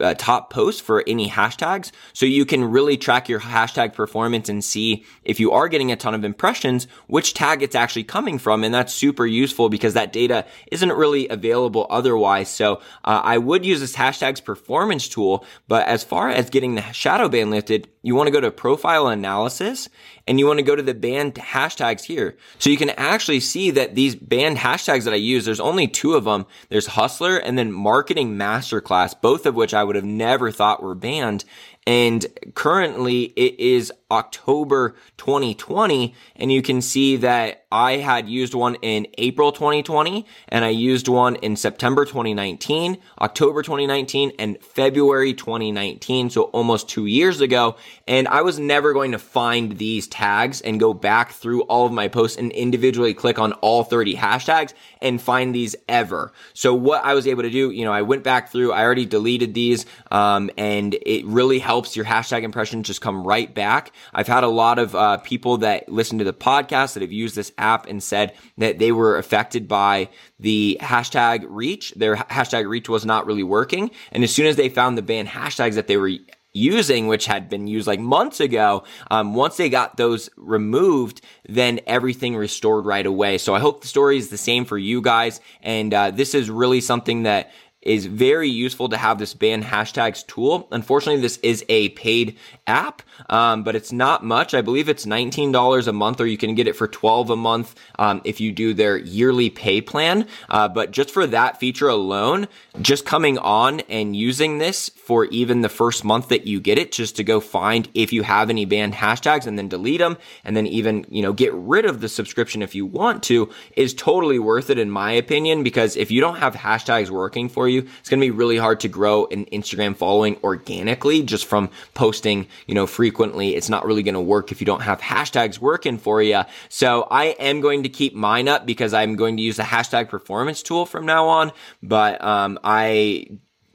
uh, 0.00 0.14
top 0.14 0.50
posts 0.50 0.80
for 0.80 1.04
any 1.06 1.28
hashtags. 1.28 1.90
So 2.12 2.26
you 2.26 2.44
can 2.44 2.64
really 2.64 2.96
track 2.96 3.28
your 3.28 3.40
hashtag 3.40 3.94
performance 3.94 4.48
and 4.48 4.64
see 4.64 5.04
if 5.24 5.38
you 5.40 5.52
are 5.52 5.68
getting 5.68 5.92
a 5.92 5.96
ton 5.96 6.14
of 6.14 6.24
impressions, 6.24 6.86
which 7.06 7.34
tag 7.34 7.62
it's 7.62 7.74
actually 7.74 8.04
coming 8.04 8.38
from. 8.38 8.64
And 8.64 8.74
that's 8.74 8.92
super 8.92 9.26
useful 9.26 9.68
because 9.68 9.94
that 9.94 10.12
data 10.12 10.46
isn't 10.70 10.92
really 10.92 11.28
available 11.28 11.86
otherwise. 11.90 12.48
So 12.48 12.76
uh, 13.04 13.20
I 13.22 13.38
would 13.38 13.64
use 13.64 13.80
this 13.80 13.96
hashtags 13.96 14.42
performance 14.44 15.08
tool. 15.08 15.44
But 15.68 15.86
as 15.86 16.04
far 16.04 16.28
as 16.28 16.50
getting 16.50 16.74
the 16.74 16.92
shadow 16.92 17.28
ban 17.28 17.50
lifted, 17.50 17.88
you 18.02 18.14
want 18.14 18.26
to 18.26 18.32
go 18.32 18.40
to 18.40 18.50
profile 18.50 19.08
analysis 19.08 19.88
and 20.26 20.38
you 20.38 20.46
want 20.46 20.58
to 20.58 20.64
go 20.64 20.76
to 20.76 20.82
the 20.82 20.94
banned 20.94 21.34
hashtags 21.34 22.04
here. 22.04 22.36
So 22.58 22.70
you 22.70 22.76
can 22.76 22.90
actually 22.90 23.40
see 23.40 23.70
that 23.72 23.94
these 23.94 24.14
banned 24.14 24.58
hashtags 24.58 25.04
that 25.04 25.12
I 25.12 25.16
use, 25.16 25.44
there's 25.44 25.60
only 25.60 25.88
two 25.88 26.14
of 26.14 26.24
them. 26.24 26.46
There's 26.68 26.86
hustler 26.86 27.36
and 27.36 27.58
then 27.58 27.72
marketing 27.72 28.36
masterclass, 28.36 29.14
both 29.20 29.46
of 29.46 29.54
which 29.54 29.74
I 29.74 29.84
would 29.84 29.96
have 29.96 30.04
never 30.04 30.50
thought 30.50 30.82
were 30.82 30.94
banned. 30.94 31.44
And 31.86 32.24
currently 32.54 33.24
it 33.36 33.58
is 33.58 33.92
October 34.12 34.94
2020. 35.16 36.14
And 36.36 36.52
you 36.52 36.62
can 36.62 36.80
see 36.80 37.16
that 37.16 37.64
I 37.72 37.96
had 37.96 38.28
used 38.28 38.54
one 38.54 38.76
in 38.82 39.06
April 39.16 39.50
2020 39.50 40.26
and 40.48 40.64
I 40.64 40.68
used 40.68 41.08
one 41.08 41.36
in 41.36 41.56
September 41.56 42.04
2019, 42.04 42.98
October 43.20 43.62
2019 43.62 44.32
and 44.38 44.62
February 44.62 45.32
2019. 45.32 46.30
So 46.30 46.42
almost 46.44 46.88
two 46.88 47.06
years 47.06 47.40
ago. 47.40 47.76
And 48.06 48.28
I 48.28 48.42
was 48.42 48.58
never 48.58 48.92
going 48.92 49.12
to 49.12 49.18
find 49.18 49.78
these 49.78 50.06
tags 50.06 50.60
and 50.60 50.78
go 50.78 50.92
back 50.92 51.32
through 51.32 51.62
all 51.62 51.86
of 51.86 51.92
my 51.92 52.08
posts 52.08 52.36
and 52.36 52.52
individually 52.52 53.14
click 53.14 53.38
on 53.38 53.54
all 53.54 53.82
30 53.82 54.14
hashtags 54.14 54.74
and 55.00 55.20
find 55.20 55.54
these 55.54 55.74
ever. 55.88 56.32
So 56.52 56.74
what 56.74 57.04
I 57.04 57.14
was 57.14 57.26
able 57.26 57.42
to 57.42 57.50
do, 57.50 57.70
you 57.70 57.86
know, 57.86 57.92
I 57.92 58.02
went 58.02 58.22
back 58.22 58.50
through, 58.50 58.72
I 58.72 58.82
already 58.82 59.06
deleted 59.06 59.54
these, 59.54 59.86
um, 60.10 60.50
and 60.58 60.94
it 61.06 61.24
really 61.24 61.58
helps 61.72 61.96
your 61.96 62.04
hashtag 62.04 62.42
impressions 62.42 62.86
just 62.86 63.00
come 63.00 63.26
right 63.26 63.54
back. 63.54 63.92
I've 64.12 64.26
had 64.26 64.44
a 64.44 64.48
lot 64.48 64.78
of 64.78 64.94
uh, 64.94 65.16
people 65.16 65.56
that 65.58 65.88
listen 65.88 66.18
to 66.18 66.24
the 66.24 66.34
podcast 66.34 66.92
that 66.92 67.00
have 67.00 67.12
used 67.12 67.34
this 67.34 67.50
app 67.56 67.86
and 67.88 68.02
said 68.02 68.34
that 68.58 68.78
they 68.78 68.92
were 68.92 69.16
affected 69.16 69.68
by 69.68 70.10
the 70.38 70.76
hashtag 70.82 71.46
reach. 71.48 71.92
Their 71.92 72.16
hashtag 72.16 72.68
reach 72.68 72.90
was 72.90 73.06
not 73.06 73.24
really 73.24 73.42
working. 73.42 73.90
And 74.10 74.22
as 74.22 74.34
soon 74.34 74.44
as 74.44 74.56
they 74.56 74.68
found 74.68 74.98
the 74.98 75.02
banned 75.02 75.28
hashtags 75.28 75.76
that 75.76 75.86
they 75.86 75.96
were 75.96 76.10
using, 76.52 77.06
which 77.06 77.24
had 77.24 77.48
been 77.48 77.66
used 77.66 77.86
like 77.86 78.00
months 78.00 78.38
ago, 78.38 78.84
um, 79.10 79.34
once 79.34 79.56
they 79.56 79.70
got 79.70 79.96
those 79.96 80.28
removed, 80.36 81.22
then 81.48 81.80
everything 81.86 82.36
restored 82.36 82.84
right 82.84 83.06
away. 83.06 83.38
So 83.38 83.54
I 83.54 83.60
hope 83.60 83.80
the 83.80 83.88
story 83.88 84.18
is 84.18 84.28
the 84.28 84.36
same 84.36 84.66
for 84.66 84.76
you 84.76 85.00
guys. 85.00 85.40
And 85.62 85.94
uh, 85.94 86.10
this 86.10 86.34
is 86.34 86.50
really 86.50 86.82
something 86.82 87.22
that 87.22 87.50
is 87.82 88.06
very 88.06 88.48
useful 88.48 88.88
to 88.88 88.96
have 88.96 89.18
this 89.18 89.34
ban 89.34 89.62
hashtags 89.62 90.26
tool. 90.26 90.68
Unfortunately, 90.70 91.20
this 91.20 91.38
is 91.38 91.64
a 91.68 91.88
paid 91.90 92.36
app, 92.66 93.02
um, 93.28 93.64
but 93.64 93.74
it's 93.74 93.92
not 93.92 94.24
much. 94.24 94.54
I 94.54 94.62
believe 94.62 94.88
it's 94.88 95.04
$19 95.04 95.88
a 95.88 95.92
month, 95.92 96.20
or 96.20 96.26
you 96.26 96.38
can 96.38 96.54
get 96.54 96.68
it 96.68 96.76
for 96.76 96.86
12 96.86 97.30
a 97.30 97.36
month 97.36 97.74
um, 97.98 98.20
if 98.24 98.40
you 98.40 98.52
do 98.52 98.72
their 98.72 98.96
yearly 98.96 99.50
pay 99.50 99.80
plan. 99.80 100.26
Uh, 100.48 100.68
but 100.68 100.92
just 100.92 101.10
for 101.10 101.26
that 101.26 101.58
feature 101.58 101.88
alone, 101.88 102.46
just 102.80 103.04
coming 103.04 103.38
on 103.38 103.80
and 103.80 104.14
using 104.14 104.58
this 104.58 104.88
for 104.88 105.24
even 105.26 105.62
the 105.62 105.68
first 105.68 106.04
month 106.04 106.28
that 106.28 106.46
you 106.46 106.60
get 106.60 106.78
it, 106.78 106.92
just 106.92 107.16
to 107.16 107.24
go 107.24 107.40
find 107.40 107.88
if 107.94 108.12
you 108.12 108.22
have 108.22 108.48
any 108.48 108.64
banned 108.64 108.94
hashtags 108.94 109.46
and 109.46 109.58
then 109.58 109.68
delete 109.68 109.98
them, 109.98 110.16
and 110.44 110.56
then 110.56 110.66
even 110.66 111.04
you 111.08 111.22
know 111.22 111.32
get 111.32 111.52
rid 111.52 111.84
of 111.84 112.00
the 112.00 112.08
subscription 112.08 112.62
if 112.62 112.74
you 112.74 112.86
want 112.86 113.22
to, 113.24 113.50
is 113.76 113.92
totally 113.92 114.38
worth 114.38 114.70
it 114.70 114.78
in 114.78 114.90
my 114.90 115.12
opinion. 115.12 115.64
Because 115.64 115.96
if 115.96 116.10
you 116.10 116.20
don't 116.20 116.36
have 116.36 116.54
hashtags 116.54 117.10
working 117.10 117.48
for 117.48 117.68
you, 117.68 117.71
it's 117.78 118.08
going 118.08 118.20
to 118.20 118.26
be 118.26 118.30
really 118.30 118.56
hard 118.56 118.80
to 118.80 118.88
grow 118.88 119.26
an 119.26 119.46
Instagram 119.46 119.96
following 119.96 120.36
organically 120.44 121.22
just 121.22 121.46
from 121.46 121.70
posting, 121.94 122.46
you 122.66 122.74
know, 122.74 122.86
frequently. 122.86 123.54
It's 123.54 123.68
not 123.68 123.84
really 123.84 124.02
going 124.02 124.14
to 124.14 124.20
work 124.20 124.52
if 124.52 124.60
you 124.60 124.64
don't 124.64 124.82
have 124.82 125.00
hashtags 125.00 125.58
working 125.58 125.98
for 125.98 126.22
you. 126.22 126.42
So 126.68 127.06
I 127.10 127.26
am 127.38 127.60
going 127.60 127.82
to 127.82 127.88
keep 127.88 128.14
mine 128.14 128.48
up 128.48 128.66
because 128.66 128.94
I'm 128.94 129.16
going 129.16 129.36
to 129.36 129.42
use 129.42 129.56
the 129.56 129.62
hashtag 129.62 130.08
performance 130.08 130.62
tool 130.62 130.86
from 130.86 131.06
now 131.06 131.26
on. 131.28 131.52
But 131.82 132.22
um, 132.22 132.58
I 132.62 133.26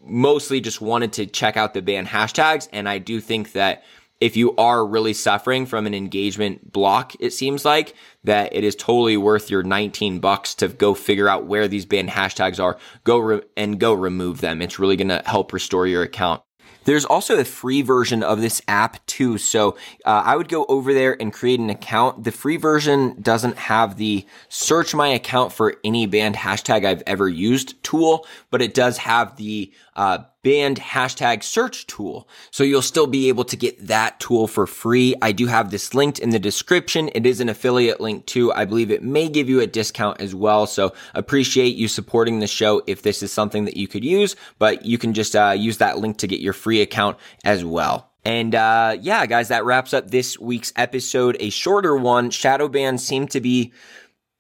mostly 0.02 0.62
just 0.62 0.82
wanted 0.82 1.14
to 1.14 1.26
check 1.26 1.58
out 1.58 1.74
the 1.74 1.82
banned 1.82 2.08
hashtags. 2.08 2.68
And 2.72 2.88
I 2.88 2.98
do 2.98 3.20
think 3.20 3.54
that 3.54 3.84
if 4.20 4.36
you 4.36 4.56
are 4.56 4.86
really 4.86 5.14
suffering 5.14 5.66
from 5.66 5.86
an 5.86 5.94
engagement 5.94 6.72
block, 6.72 7.14
it 7.20 7.32
seems 7.32 7.66
like 7.66 7.94
that 8.24 8.56
it 8.56 8.64
is 8.64 8.76
totally 8.76 9.18
worth 9.18 9.50
your 9.50 9.64
19 9.64 10.20
bucks 10.20 10.56
to 10.56 10.68
go 10.68 10.94
figure 10.94 11.30
out 11.30 11.46
where 11.46 11.68
these 11.68 11.86
banned 11.86 12.10
hashtags 12.10 12.62
are, 12.62 12.78
go 13.04 13.18
re- 13.20 13.42
and 13.56 13.80
go 13.80 13.94
remove 13.94 14.42
them. 14.42 14.62
It's 14.62 14.80
really 14.80 14.96
going 14.96 15.10
to 15.10 15.22
help 15.26 15.54
restore 15.54 15.88
your 15.88 16.04
account. 16.04 16.42
There's 16.88 17.04
also 17.04 17.38
a 17.38 17.44
free 17.44 17.82
version 17.82 18.24
of 18.24 18.40
this 18.40 18.62
app 18.66 19.06
too. 19.08 19.38
So 19.38 19.72
uh, 20.06 20.24
I 20.26 20.38
would 20.38 20.48
go 20.48 20.66
over 20.70 20.94
there 20.94 21.22
and 21.22 21.34
create 21.34 21.60
an 21.60 21.70
account. 21.70 22.24
The 22.24 22.32
free 22.32 22.56
version 22.56 23.22
doesn't 23.22 23.58
have 23.58 23.98
the 23.98 24.26
search 24.48 24.96
my 24.96 25.10
account 25.10 25.52
for 25.52 25.76
any 25.84 26.06
banned 26.06 26.36
hashtag 26.36 26.86
I've 26.86 27.04
ever 27.06 27.28
used 27.28 27.84
tool, 27.84 28.26
but 28.52 28.62
it 28.62 28.74
does 28.74 29.00
have 29.00 29.36
the 29.36 29.74
uh, 29.98 30.20
banned 30.44 30.80
hashtag 30.80 31.44
search 31.44 31.88
tool. 31.88 32.28
So 32.52 32.64
you'll 32.64 32.82
still 32.82 33.08
be 33.08 33.30
able 33.30 33.44
to 33.46 33.56
get 33.56 33.88
that 33.88 34.20
tool 34.20 34.48
for 34.48 34.68
free. 34.68 35.16
I 35.22 35.32
do 35.32 35.48
have 35.48 35.72
this 35.72 35.94
linked 35.94 36.20
in 36.20 36.30
the 36.30 36.40
description. 36.40 37.10
It 37.16 37.26
is 37.26 37.42
an 37.42 37.50
affiliate 37.50 38.00
link 38.00 38.26
too. 38.26 38.54
I 38.54 38.66
believe 38.66 38.92
it 38.92 39.04
may 39.04 39.30
give 39.30 39.50
you 39.50 39.60
a 39.60 39.68
discount 39.68 40.22
as 40.22 40.34
well. 40.34 40.68
So 40.68 40.94
appreciate 41.14 41.76
you 41.76 41.88
supporting 41.88 42.40
the 42.40 42.48
show 42.48 42.82
if 42.88 43.02
this 43.02 43.22
is 43.24 43.32
something 43.32 43.66
that 43.66 43.78
you 43.78 43.88
could 43.88 44.06
use, 44.06 44.36
but 44.60 44.86
you 44.86 44.98
can 44.98 45.14
just 45.14 45.36
uh, 45.36 45.56
use 45.58 45.78
that 45.78 45.98
link 45.98 46.18
to 46.18 46.28
get 46.28 46.40
your 46.40 46.54
free 46.54 46.82
account 46.82 47.18
as 47.44 47.66
well. 47.66 48.12
And 48.24 48.54
uh, 48.56 48.98
yeah, 49.00 49.26
guys, 49.26 49.48
that 49.48 49.64
wraps 49.64 49.94
up 49.94 50.12
this 50.12 50.38
week's 50.38 50.74
episode. 50.76 51.38
A 51.40 51.50
shorter 51.50 51.96
one. 51.96 52.30
Shadow 52.30 52.68
bans 52.68 53.06
seem 53.06 53.28
to 53.30 53.40
be 53.40 53.72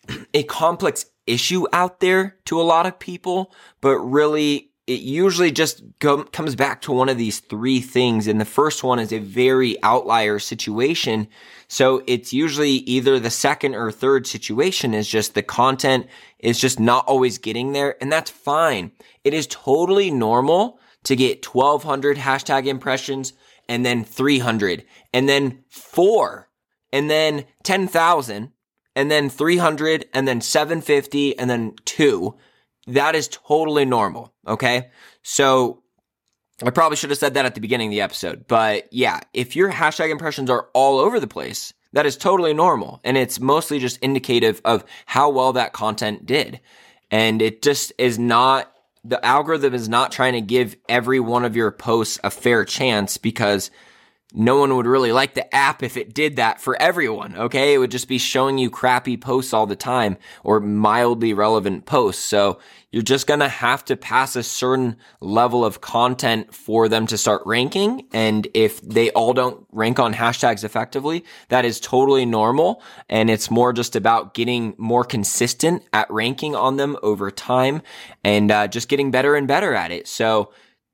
a 0.33 0.43
complex 0.43 1.05
issue 1.25 1.65
out 1.71 1.99
there 1.99 2.37
to 2.45 2.59
a 2.59 2.63
lot 2.63 2.85
of 2.85 2.99
people, 2.99 3.53
but 3.81 3.97
really 3.99 4.66
it 4.87 5.01
usually 5.01 5.51
just 5.51 5.83
go, 5.99 6.23
comes 6.23 6.55
back 6.55 6.81
to 6.81 6.93
one 6.93 7.09
of 7.09 7.17
these 7.17 7.39
three 7.41 7.81
things. 7.81 8.25
And 8.25 8.39
the 8.39 8.45
first 8.45 8.83
one 8.83 8.99
is 8.99 9.11
a 9.11 9.19
very 9.19 9.81
outlier 9.83 10.39
situation. 10.39 11.27
So 11.67 12.03
it's 12.07 12.31
usually 12.31 12.71
either 12.71 13.19
the 13.19 13.29
second 13.29 13.75
or 13.75 13.91
third 13.91 14.25
situation 14.25 14.93
is 14.93 15.07
just 15.07 15.33
the 15.33 15.43
content 15.43 16.07
is 16.39 16.59
just 16.59 16.79
not 16.79 17.05
always 17.05 17.37
getting 17.37 17.73
there. 17.73 18.01
And 18.01 18.09
that's 18.09 18.31
fine. 18.31 18.93
It 19.25 19.33
is 19.33 19.45
totally 19.47 20.09
normal 20.09 20.79
to 21.03 21.17
get 21.17 21.45
1200 21.45 22.17
hashtag 22.17 22.65
impressions 22.65 23.33
and 23.67 23.85
then 23.85 24.05
300 24.05 24.85
and 25.13 25.27
then 25.27 25.63
four 25.67 26.49
and 26.93 27.09
then 27.09 27.43
10,000 27.63 28.51
and 28.95 29.11
then 29.11 29.29
300 29.29 30.05
and 30.13 30.25
then 30.25 30.39
750 30.39 31.37
and 31.37 31.49
then 31.49 31.73
two 31.83 32.37
that 32.87 33.15
is 33.15 33.27
totally 33.27 33.85
normal. 33.85 34.33
Okay. 34.47 34.89
So 35.21 35.83
I 36.63 36.71
probably 36.71 36.95
should 36.95 37.11
have 37.11 37.19
said 37.19 37.35
that 37.35 37.45
at 37.45 37.53
the 37.53 37.61
beginning 37.61 37.89
of 37.89 37.91
the 37.91 38.01
episode, 38.01 38.45
but 38.47 38.91
yeah, 38.91 39.19
if 39.33 39.55
your 39.55 39.71
hashtag 39.71 40.09
impressions 40.09 40.49
are 40.49 40.69
all 40.73 40.99
over 40.99 41.19
the 41.19 41.27
place, 41.27 41.73
that 41.93 42.05
is 42.05 42.17
totally 42.17 42.53
normal. 42.53 42.99
And 43.03 43.17
it's 43.17 43.39
mostly 43.39 43.79
just 43.79 43.99
indicative 43.99 44.61
of 44.65 44.83
how 45.05 45.29
well 45.29 45.53
that 45.53 45.73
content 45.73 46.25
did. 46.25 46.59
And 47.11 47.41
it 47.41 47.61
just 47.61 47.93
is 47.97 48.17
not, 48.17 48.71
the 49.03 49.23
algorithm 49.23 49.73
is 49.73 49.87
not 49.87 50.11
trying 50.11 50.33
to 50.33 50.41
give 50.41 50.75
every 50.89 51.19
one 51.19 51.45
of 51.45 51.55
your 51.55 51.71
posts 51.71 52.19
a 52.23 52.31
fair 52.31 52.65
chance 52.65 53.17
because 53.17 53.69
no 54.33 54.57
one 54.57 54.75
would 54.75 54.85
really 54.85 55.13
like 55.13 55.35
the 55.35 55.55
app 55.55 55.81
if 55.81 55.95
it 55.95 56.13
did 56.13 56.35
that 56.35 56.59
for 56.59 56.79
everyone. 56.81 57.35
Okay. 57.35 57.73
It 57.73 57.77
would 57.77 57.91
just 57.91 58.09
be 58.09 58.17
showing 58.17 58.57
you 58.57 58.69
crappy 58.69 59.15
posts 59.15 59.53
all 59.53 59.65
the 59.65 59.75
time 59.75 60.17
or 60.43 60.59
mildly 60.59 61.33
relevant 61.33 61.85
posts. 61.85 62.23
So 62.23 62.59
you're 62.91 63.03
just 63.03 63.27
to 63.27 63.47
have 63.47 63.85
to 63.85 63.95
pass 63.95 64.35
a 64.35 64.43
certain 64.43 64.97
level 65.21 65.63
of 65.63 65.79
content 65.79 66.53
for 66.53 66.89
them 66.89 67.07
to 67.07 67.17
start 67.17 67.41
ranking. 67.45 68.07
And 68.11 68.47
if 68.53 68.81
they 68.81 69.11
all 69.11 69.33
don't 69.33 69.65
rank 69.71 69.97
on 69.97 70.13
hashtags 70.13 70.63
effectively, 70.63 71.23
that 71.47 71.63
is 71.63 71.79
totally 71.79 72.25
normal. 72.25 72.81
And 73.09 73.29
it's 73.29 73.49
more 73.49 73.71
just 73.71 73.95
about 73.95 74.33
getting 74.33 74.75
more 74.77 75.05
consistent 75.05 75.83
at 75.93 76.11
ranking 76.11 76.53
on 76.53 76.75
them 76.75 76.97
over 77.01 77.31
time 77.31 77.81
and 78.25 78.51
uh, 78.51 78.67
just 78.67 78.89
getting 78.89 79.09
better 79.09 79.35
and 79.35 79.47
better 79.47 79.73
at 79.73 79.91
it. 79.91 80.07
So 80.07 80.51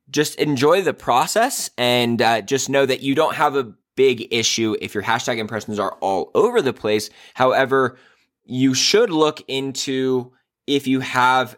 just 0.09 0.35
enjoy 0.35 0.81
the 0.81 0.93
process 0.93 1.69
and 1.77 2.21
uh, 2.21 2.41
just 2.41 2.69
know 2.69 2.85
that 2.85 3.01
you 3.01 3.15
don't 3.15 3.35
have 3.35 3.55
a 3.55 3.73
big 3.95 4.33
issue 4.33 4.75
if 4.81 4.93
your 4.93 5.03
hashtag 5.03 5.37
impressions 5.37 5.79
are 5.79 5.93
all 6.01 6.31
over 6.33 6.61
the 6.61 6.73
place. 6.73 7.09
However, 7.33 7.97
you 8.43 8.73
should 8.73 9.09
look 9.09 9.41
into 9.47 10.31
if 10.67 10.87
you 10.87 10.99
have 10.99 11.57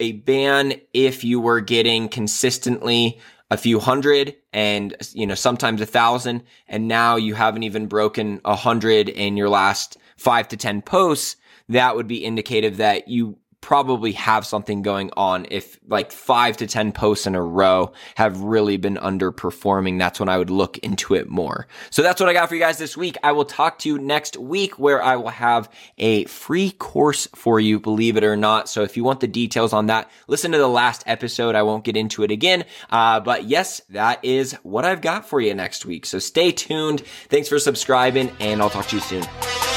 a 0.00 0.12
ban 0.12 0.74
if 0.92 1.24
you 1.24 1.40
were 1.40 1.60
getting 1.60 2.08
consistently 2.08 3.20
a 3.50 3.56
few 3.56 3.78
hundred 3.78 4.34
and 4.52 4.96
you 5.12 5.26
know 5.26 5.34
sometimes 5.34 5.80
a 5.80 5.86
thousand 5.86 6.42
and 6.66 6.88
now 6.88 7.14
you 7.16 7.34
haven't 7.34 7.62
even 7.62 7.86
broken 7.86 8.40
a 8.44 8.56
hundred 8.56 9.08
in 9.08 9.36
your 9.36 9.48
last 9.48 9.96
five 10.16 10.48
to 10.48 10.56
ten 10.56 10.82
posts 10.82 11.36
that 11.68 11.94
would 11.94 12.08
be 12.08 12.24
indicative 12.24 12.78
that 12.78 13.08
you 13.08 13.38
probably 13.64 14.12
have 14.12 14.44
something 14.44 14.82
going 14.82 15.10
on 15.16 15.46
if 15.50 15.80
like 15.88 16.12
five 16.12 16.54
to 16.54 16.66
10 16.66 16.92
posts 16.92 17.26
in 17.26 17.34
a 17.34 17.40
row 17.40 17.90
have 18.14 18.42
really 18.42 18.76
been 18.76 18.96
underperforming. 18.96 19.98
That's 19.98 20.20
when 20.20 20.28
I 20.28 20.36
would 20.36 20.50
look 20.50 20.76
into 20.78 21.14
it 21.14 21.30
more. 21.30 21.66
So 21.88 22.02
that's 22.02 22.20
what 22.20 22.28
I 22.28 22.34
got 22.34 22.50
for 22.50 22.56
you 22.56 22.60
guys 22.60 22.76
this 22.76 22.94
week. 22.94 23.16
I 23.22 23.32
will 23.32 23.46
talk 23.46 23.78
to 23.78 23.88
you 23.88 23.98
next 23.98 24.36
week 24.36 24.78
where 24.78 25.02
I 25.02 25.16
will 25.16 25.30
have 25.30 25.70
a 25.96 26.26
free 26.26 26.72
course 26.72 27.26
for 27.34 27.58
you, 27.58 27.80
believe 27.80 28.18
it 28.18 28.24
or 28.24 28.36
not. 28.36 28.68
So 28.68 28.82
if 28.82 28.98
you 28.98 29.02
want 29.02 29.20
the 29.20 29.28
details 29.28 29.72
on 29.72 29.86
that, 29.86 30.10
listen 30.28 30.52
to 30.52 30.58
the 30.58 30.68
last 30.68 31.02
episode. 31.06 31.54
I 31.54 31.62
won't 31.62 31.84
get 31.84 31.96
into 31.96 32.22
it 32.22 32.30
again. 32.30 32.66
Uh, 32.90 33.20
but 33.20 33.44
yes, 33.44 33.80
that 33.88 34.22
is 34.22 34.52
what 34.62 34.84
I've 34.84 35.00
got 35.00 35.26
for 35.26 35.40
you 35.40 35.54
next 35.54 35.86
week. 35.86 36.04
So 36.04 36.18
stay 36.18 36.52
tuned. 36.52 37.00
Thanks 37.30 37.48
for 37.48 37.58
subscribing 37.58 38.30
and 38.40 38.60
I'll 38.60 38.68
talk 38.68 38.88
to 38.88 38.96
you 38.96 39.02
soon. 39.02 39.73